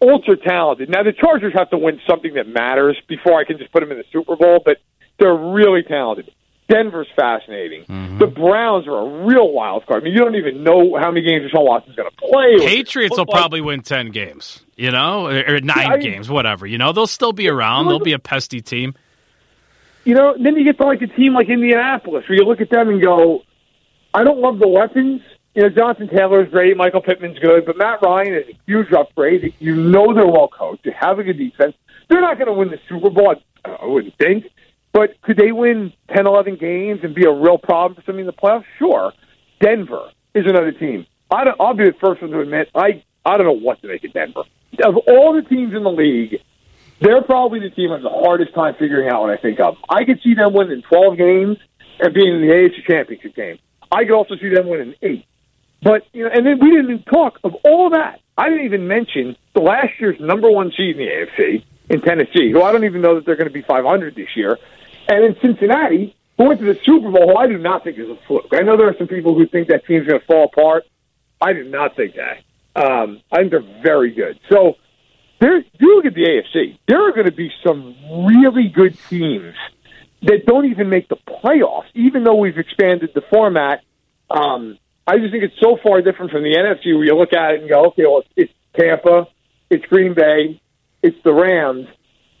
ultra 0.00 0.36
talented. 0.36 0.88
Now 0.88 1.02
the 1.02 1.12
Chargers 1.12 1.54
have 1.54 1.70
to 1.70 1.78
win 1.78 2.00
something 2.06 2.34
that 2.34 2.48
matters 2.48 2.96
before 3.08 3.38
I 3.38 3.44
can 3.44 3.58
just 3.58 3.72
put 3.72 3.80
them 3.80 3.92
in 3.92 3.98
the 3.98 4.04
Super 4.12 4.36
Bowl, 4.36 4.60
but 4.64 4.78
they're 5.18 5.34
really 5.34 5.82
talented. 5.82 6.30
Denver's 6.68 7.08
fascinating. 7.14 7.84
Mm-hmm. 7.84 8.18
The 8.18 8.26
Browns 8.26 8.88
are 8.88 8.98
a 8.98 9.24
real 9.24 9.52
wild 9.52 9.86
card. 9.86 10.02
I 10.02 10.04
mean, 10.04 10.14
you 10.14 10.18
don't 10.18 10.34
even 10.34 10.64
know 10.64 10.96
how 10.98 11.10
many 11.10 11.24
games 11.24 11.50
Deshaun 11.50 11.64
Watson's 11.64 11.94
going 11.94 12.10
to 12.10 12.16
play. 12.16 12.66
Patriots 12.66 13.16
will 13.16 13.24
like. 13.24 13.28
probably 13.28 13.60
win 13.60 13.82
ten 13.82 14.10
games, 14.10 14.64
you 14.76 14.90
know, 14.90 15.28
or 15.28 15.60
nine 15.60 15.92
yeah, 15.92 15.96
games, 15.98 16.28
whatever. 16.28 16.66
You 16.66 16.78
know, 16.78 16.92
they'll 16.92 17.06
still 17.06 17.32
be 17.32 17.48
around. 17.48 17.86
They'll 17.86 18.00
be 18.00 18.14
a 18.14 18.18
pesty 18.18 18.60
team. 18.60 18.94
You 20.04 20.14
know, 20.14 20.34
then 20.40 20.56
you 20.56 20.64
get 20.64 20.78
to 20.78 20.84
like 20.84 21.02
a 21.02 21.06
team 21.06 21.34
like 21.34 21.48
Indianapolis, 21.48 22.28
where 22.28 22.38
you 22.38 22.44
look 22.44 22.60
at 22.60 22.70
them 22.70 22.88
and 22.88 23.02
go, 23.02 23.42
"I 24.14 24.24
don't 24.24 24.38
love 24.38 24.58
the 24.58 24.68
weapons." 24.68 25.22
You 25.54 25.62
know, 25.62 25.68
Jonathan 25.70 26.08
Taylor's 26.08 26.50
great, 26.50 26.76
Michael 26.76 27.00
Pittman's 27.00 27.38
good, 27.38 27.64
but 27.64 27.78
Matt 27.78 28.02
Ryan 28.02 28.34
is 28.34 28.48
a 28.50 28.58
huge 28.66 28.92
upgrade. 28.92 29.54
You 29.58 29.74
know 29.74 30.12
they're 30.12 30.26
well 30.26 30.48
coached. 30.48 30.84
They 30.84 30.90
have 30.90 31.18
a 31.18 31.24
good 31.24 31.38
defense. 31.38 31.74
They're 32.08 32.20
not 32.20 32.38
going 32.38 32.48
to 32.48 32.52
win 32.52 32.70
the 32.70 32.78
Super 32.88 33.10
Bowl, 33.10 33.36
I 33.64 33.86
wouldn't 33.86 34.16
think. 34.18 34.44
But 34.96 35.20
could 35.20 35.36
they 35.36 35.52
win 35.52 35.92
10, 36.14 36.26
11 36.26 36.56
games 36.56 37.00
and 37.02 37.14
be 37.14 37.26
a 37.26 37.30
real 37.30 37.58
problem 37.58 37.96
for 37.96 38.02
something 38.06 38.20
in 38.20 38.26
the 38.26 38.32
playoffs? 38.32 38.64
Sure. 38.78 39.12
Denver 39.60 40.08
is 40.34 40.46
another 40.46 40.72
team. 40.72 41.04
I 41.30 41.44
don't, 41.44 41.60
I'll 41.60 41.74
be 41.74 41.84
the 41.84 41.92
first 42.00 42.22
one 42.22 42.30
to 42.30 42.40
admit 42.40 42.70
I 42.74 43.04
I 43.22 43.36
don't 43.36 43.44
know 43.44 43.60
what 43.60 43.82
to 43.82 43.88
make 43.88 44.04
of 44.04 44.14
Denver. 44.14 44.44
Of 44.82 44.96
all 45.06 45.34
the 45.34 45.46
teams 45.46 45.74
in 45.74 45.82
the 45.82 45.90
league, 45.90 46.40
they're 47.02 47.20
probably 47.20 47.60
the 47.60 47.68
team 47.68 47.90
I 47.90 47.96
have 47.96 48.04
the 48.04 48.08
hardest 48.08 48.54
time 48.54 48.74
figuring 48.78 49.10
out 49.10 49.20
what 49.20 49.28
I 49.28 49.36
think 49.36 49.60
of. 49.60 49.76
I 49.86 50.04
could 50.06 50.18
see 50.24 50.32
them 50.32 50.54
winning 50.54 50.82
12 50.88 51.18
games 51.18 51.58
and 52.00 52.14
being 52.14 52.36
in 52.36 52.40
the 52.40 52.54
AFC 52.54 52.86
Championship 52.86 53.34
game. 53.34 53.58
I 53.92 54.04
could 54.04 54.16
also 54.16 54.36
see 54.36 54.48
them 54.48 54.66
winning 54.66 54.94
eight. 55.02 55.26
But 55.82 56.06
you 56.14 56.24
know, 56.24 56.30
and 56.32 56.46
then 56.46 56.58
we 56.58 56.70
didn't 56.70 56.86
even 56.86 57.02
talk 57.02 57.38
of 57.44 57.54
all 57.66 57.90
that. 57.90 58.20
I 58.38 58.48
didn't 58.48 58.64
even 58.64 58.88
mention 58.88 59.36
the 59.52 59.60
last 59.60 59.92
year's 60.00 60.18
number 60.20 60.50
one 60.50 60.72
seed 60.74 60.96
in 60.96 61.04
the 61.04 61.12
AFC 61.12 61.64
in 61.90 62.00
Tennessee, 62.00 62.50
who 62.50 62.62
I 62.62 62.72
don't 62.72 62.84
even 62.84 63.02
know 63.02 63.16
that 63.16 63.26
they're 63.26 63.36
going 63.36 63.48
to 63.48 63.52
be 63.52 63.62
500 63.62 64.14
this 64.14 64.34
year, 64.34 64.58
and 65.08 65.24
in 65.24 65.36
Cincinnati, 65.40 66.16
who 66.36 66.44
went 66.44 66.60
to 66.60 66.66
the 66.66 66.78
Super 66.84 67.10
Bowl, 67.10 67.28
who 67.28 67.36
I 67.36 67.46
do 67.46 67.58
not 67.58 67.84
think 67.84 67.98
is 67.98 68.08
a 68.08 68.18
fluke. 68.26 68.48
I 68.52 68.62
know 68.62 68.76
there 68.76 68.88
are 68.88 68.96
some 68.98 69.08
people 69.08 69.34
who 69.34 69.46
think 69.46 69.68
that 69.68 69.86
team's 69.86 70.06
going 70.06 70.20
to 70.20 70.26
fall 70.26 70.44
apart. 70.44 70.84
I 71.40 71.52
do 71.52 71.64
not 71.64 71.96
think 71.96 72.14
that. 72.16 72.38
Um, 72.80 73.22
I 73.32 73.38
think 73.38 73.50
they're 73.50 73.82
very 73.82 74.12
good. 74.12 74.38
So 74.50 74.76
there, 75.40 75.58
you 75.58 75.96
look 75.96 76.04
at 76.04 76.14
the 76.14 76.24
AFC. 76.24 76.78
There 76.86 77.08
are 77.08 77.12
going 77.12 77.26
to 77.26 77.32
be 77.32 77.50
some 77.64 77.94
really 78.26 78.68
good 78.68 78.98
teams 79.08 79.54
that 80.22 80.46
don't 80.46 80.66
even 80.66 80.88
make 80.88 81.08
the 81.08 81.16
playoffs, 81.16 81.88
even 81.94 82.24
though 82.24 82.36
we've 82.36 82.58
expanded 82.58 83.10
the 83.14 83.22
format. 83.30 83.82
Um, 84.30 84.78
I 85.06 85.18
just 85.18 85.30
think 85.30 85.44
it's 85.44 85.58
so 85.60 85.78
far 85.82 86.02
different 86.02 86.32
from 86.32 86.42
the 86.42 86.54
NFC 86.54 86.94
where 86.94 87.04
you 87.04 87.16
look 87.16 87.32
at 87.32 87.54
it 87.54 87.60
and 87.60 87.68
go, 87.68 87.86
okay, 87.86 88.02
well, 88.02 88.20
it's, 88.20 88.28
it's 88.36 88.52
Tampa, 88.78 89.28
it's 89.70 89.84
Green 89.86 90.14
Bay, 90.14 90.60
it's 91.02 91.16
the 91.22 91.32
Rams, 91.32 91.86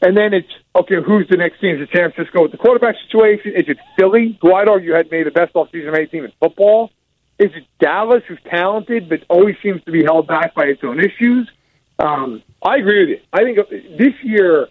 and 0.02 0.16
then 0.16 0.34
it's 0.34 0.52
okay. 0.74 0.96
Who's 1.04 1.26
the 1.28 1.36
next 1.36 1.60
team? 1.60 1.76
Is 1.76 1.82
it 1.82 1.96
San 1.96 2.12
Francisco 2.12 2.42
with 2.42 2.52
the 2.52 2.58
quarterback 2.58 2.96
situation? 3.06 3.52
Is 3.54 3.64
it 3.68 3.78
Philly, 3.98 4.38
who 4.42 4.54
I'd 4.54 4.68
argue 4.68 4.92
had 4.92 5.10
made 5.10 5.26
the 5.26 5.30
best 5.30 5.54
offseason 5.54 5.88
of 5.88 5.94
any 5.94 6.06
team 6.06 6.24
in 6.24 6.32
football? 6.38 6.90
Is 7.38 7.50
it 7.54 7.64
Dallas, 7.78 8.22
who's 8.28 8.38
talented 8.48 9.08
but 9.08 9.20
always 9.28 9.56
seems 9.62 9.82
to 9.84 9.92
be 9.92 10.02
held 10.04 10.26
back 10.26 10.54
by 10.54 10.64
its 10.64 10.82
own 10.82 11.00
issues? 11.00 11.50
Um, 11.98 12.42
I 12.62 12.76
agree 12.76 13.00
with 13.00 13.08
you. 13.08 13.20
I 13.32 13.42
think 13.42 13.58
this 13.98 14.14
year 14.22 14.68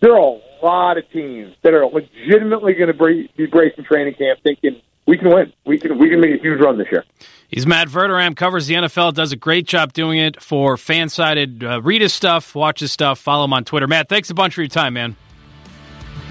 there 0.00 0.12
are 0.12 0.18
a 0.18 0.40
lot 0.64 0.98
of 0.98 1.08
teams 1.10 1.54
that 1.62 1.72
are 1.74 1.86
legitimately 1.86 2.74
going 2.74 2.92
to 2.92 3.28
be 3.36 3.46
bracing 3.46 3.84
training 3.84 4.14
camp, 4.14 4.40
thinking 4.42 4.80
we 5.06 5.18
can 5.18 5.28
win. 5.28 5.52
We 5.66 5.78
can 5.78 5.98
we 5.98 6.08
can 6.08 6.20
make 6.20 6.34
a 6.34 6.42
huge 6.42 6.60
run 6.60 6.78
this 6.78 6.88
year. 6.90 7.04
He's 7.48 7.66
Matt 7.66 7.88
Verderame, 7.88 8.34
covers 8.34 8.66
the 8.66 8.74
NFL, 8.74 9.14
does 9.14 9.30
a 9.30 9.36
great 9.36 9.66
job 9.66 9.92
doing 9.92 10.18
it 10.18 10.42
for 10.42 10.76
FanSided. 10.76 11.62
Uh, 11.62 11.82
read 11.82 12.02
his 12.02 12.12
stuff, 12.12 12.54
watch 12.54 12.80
his 12.80 12.90
stuff, 12.90 13.18
follow 13.18 13.44
him 13.44 13.52
on 13.52 13.64
Twitter. 13.64 13.86
Matt, 13.86 14.08
thanks 14.08 14.30
a 14.30 14.34
bunch 14.34 14.54
for 14.54 14.62
your 14.62 14.68
time, 14.68 14.94
man. 14.94 15.14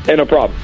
Hey, 0.04 0.16
no 0.16 0.26
problem. 0.26 0.60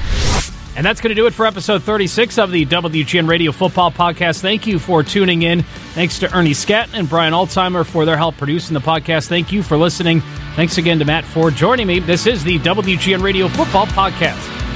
And 0.75 0.85
that's 0.85 1.01
going 1.01 1.09
to 1.09 1.15
do 1.15 1.25
it 1.27 1.33
for 1.33 1.45
episode 1.45 1.83
36 1.83 2.37
of 2.37 2.51
the 2.51 2.65
WGN 2.65 3.27
Radio 3.27 3.51
Football 3.51 3.91
Podcast. 3.91 4.41
Thank 4.41 4.67
you 4.67 4.79
for 4.79 5.03
tuning 5.03 5.41
in. 5.41 5.63
Thanks 5.93 6.19
to 6.19 6.33
Ernie 6.35 6.51
Scatton 6.51 6.93
and 6.93 7.09
Brian 7.09 7.33
Altheimer 7.33 7.85
for 7.85 8.05
their 8.05 8.17
help 8.17 8.37
producing 8.37 8.73
the 8.73 8.79
podcast. 8.79 9.27
Thank 9.27 9.51
you 9.51 9.63
for 9.63 9.77
listening. 9.77 10.21
Thanks 10.55 10.77
again 10.77 10.99
to 10.99 11.05
Matt 11.05 11.25
for 11.25 11.51
joining 11.51 11.87
me. 11.87 11.99
This 11.99 12.27
is 12.27 12.43
the 12.43 12.59
WGN 12.59 13.21
Radio 13.21 13.47
Football 13.47 13.87
Podcast. 13.87 14.68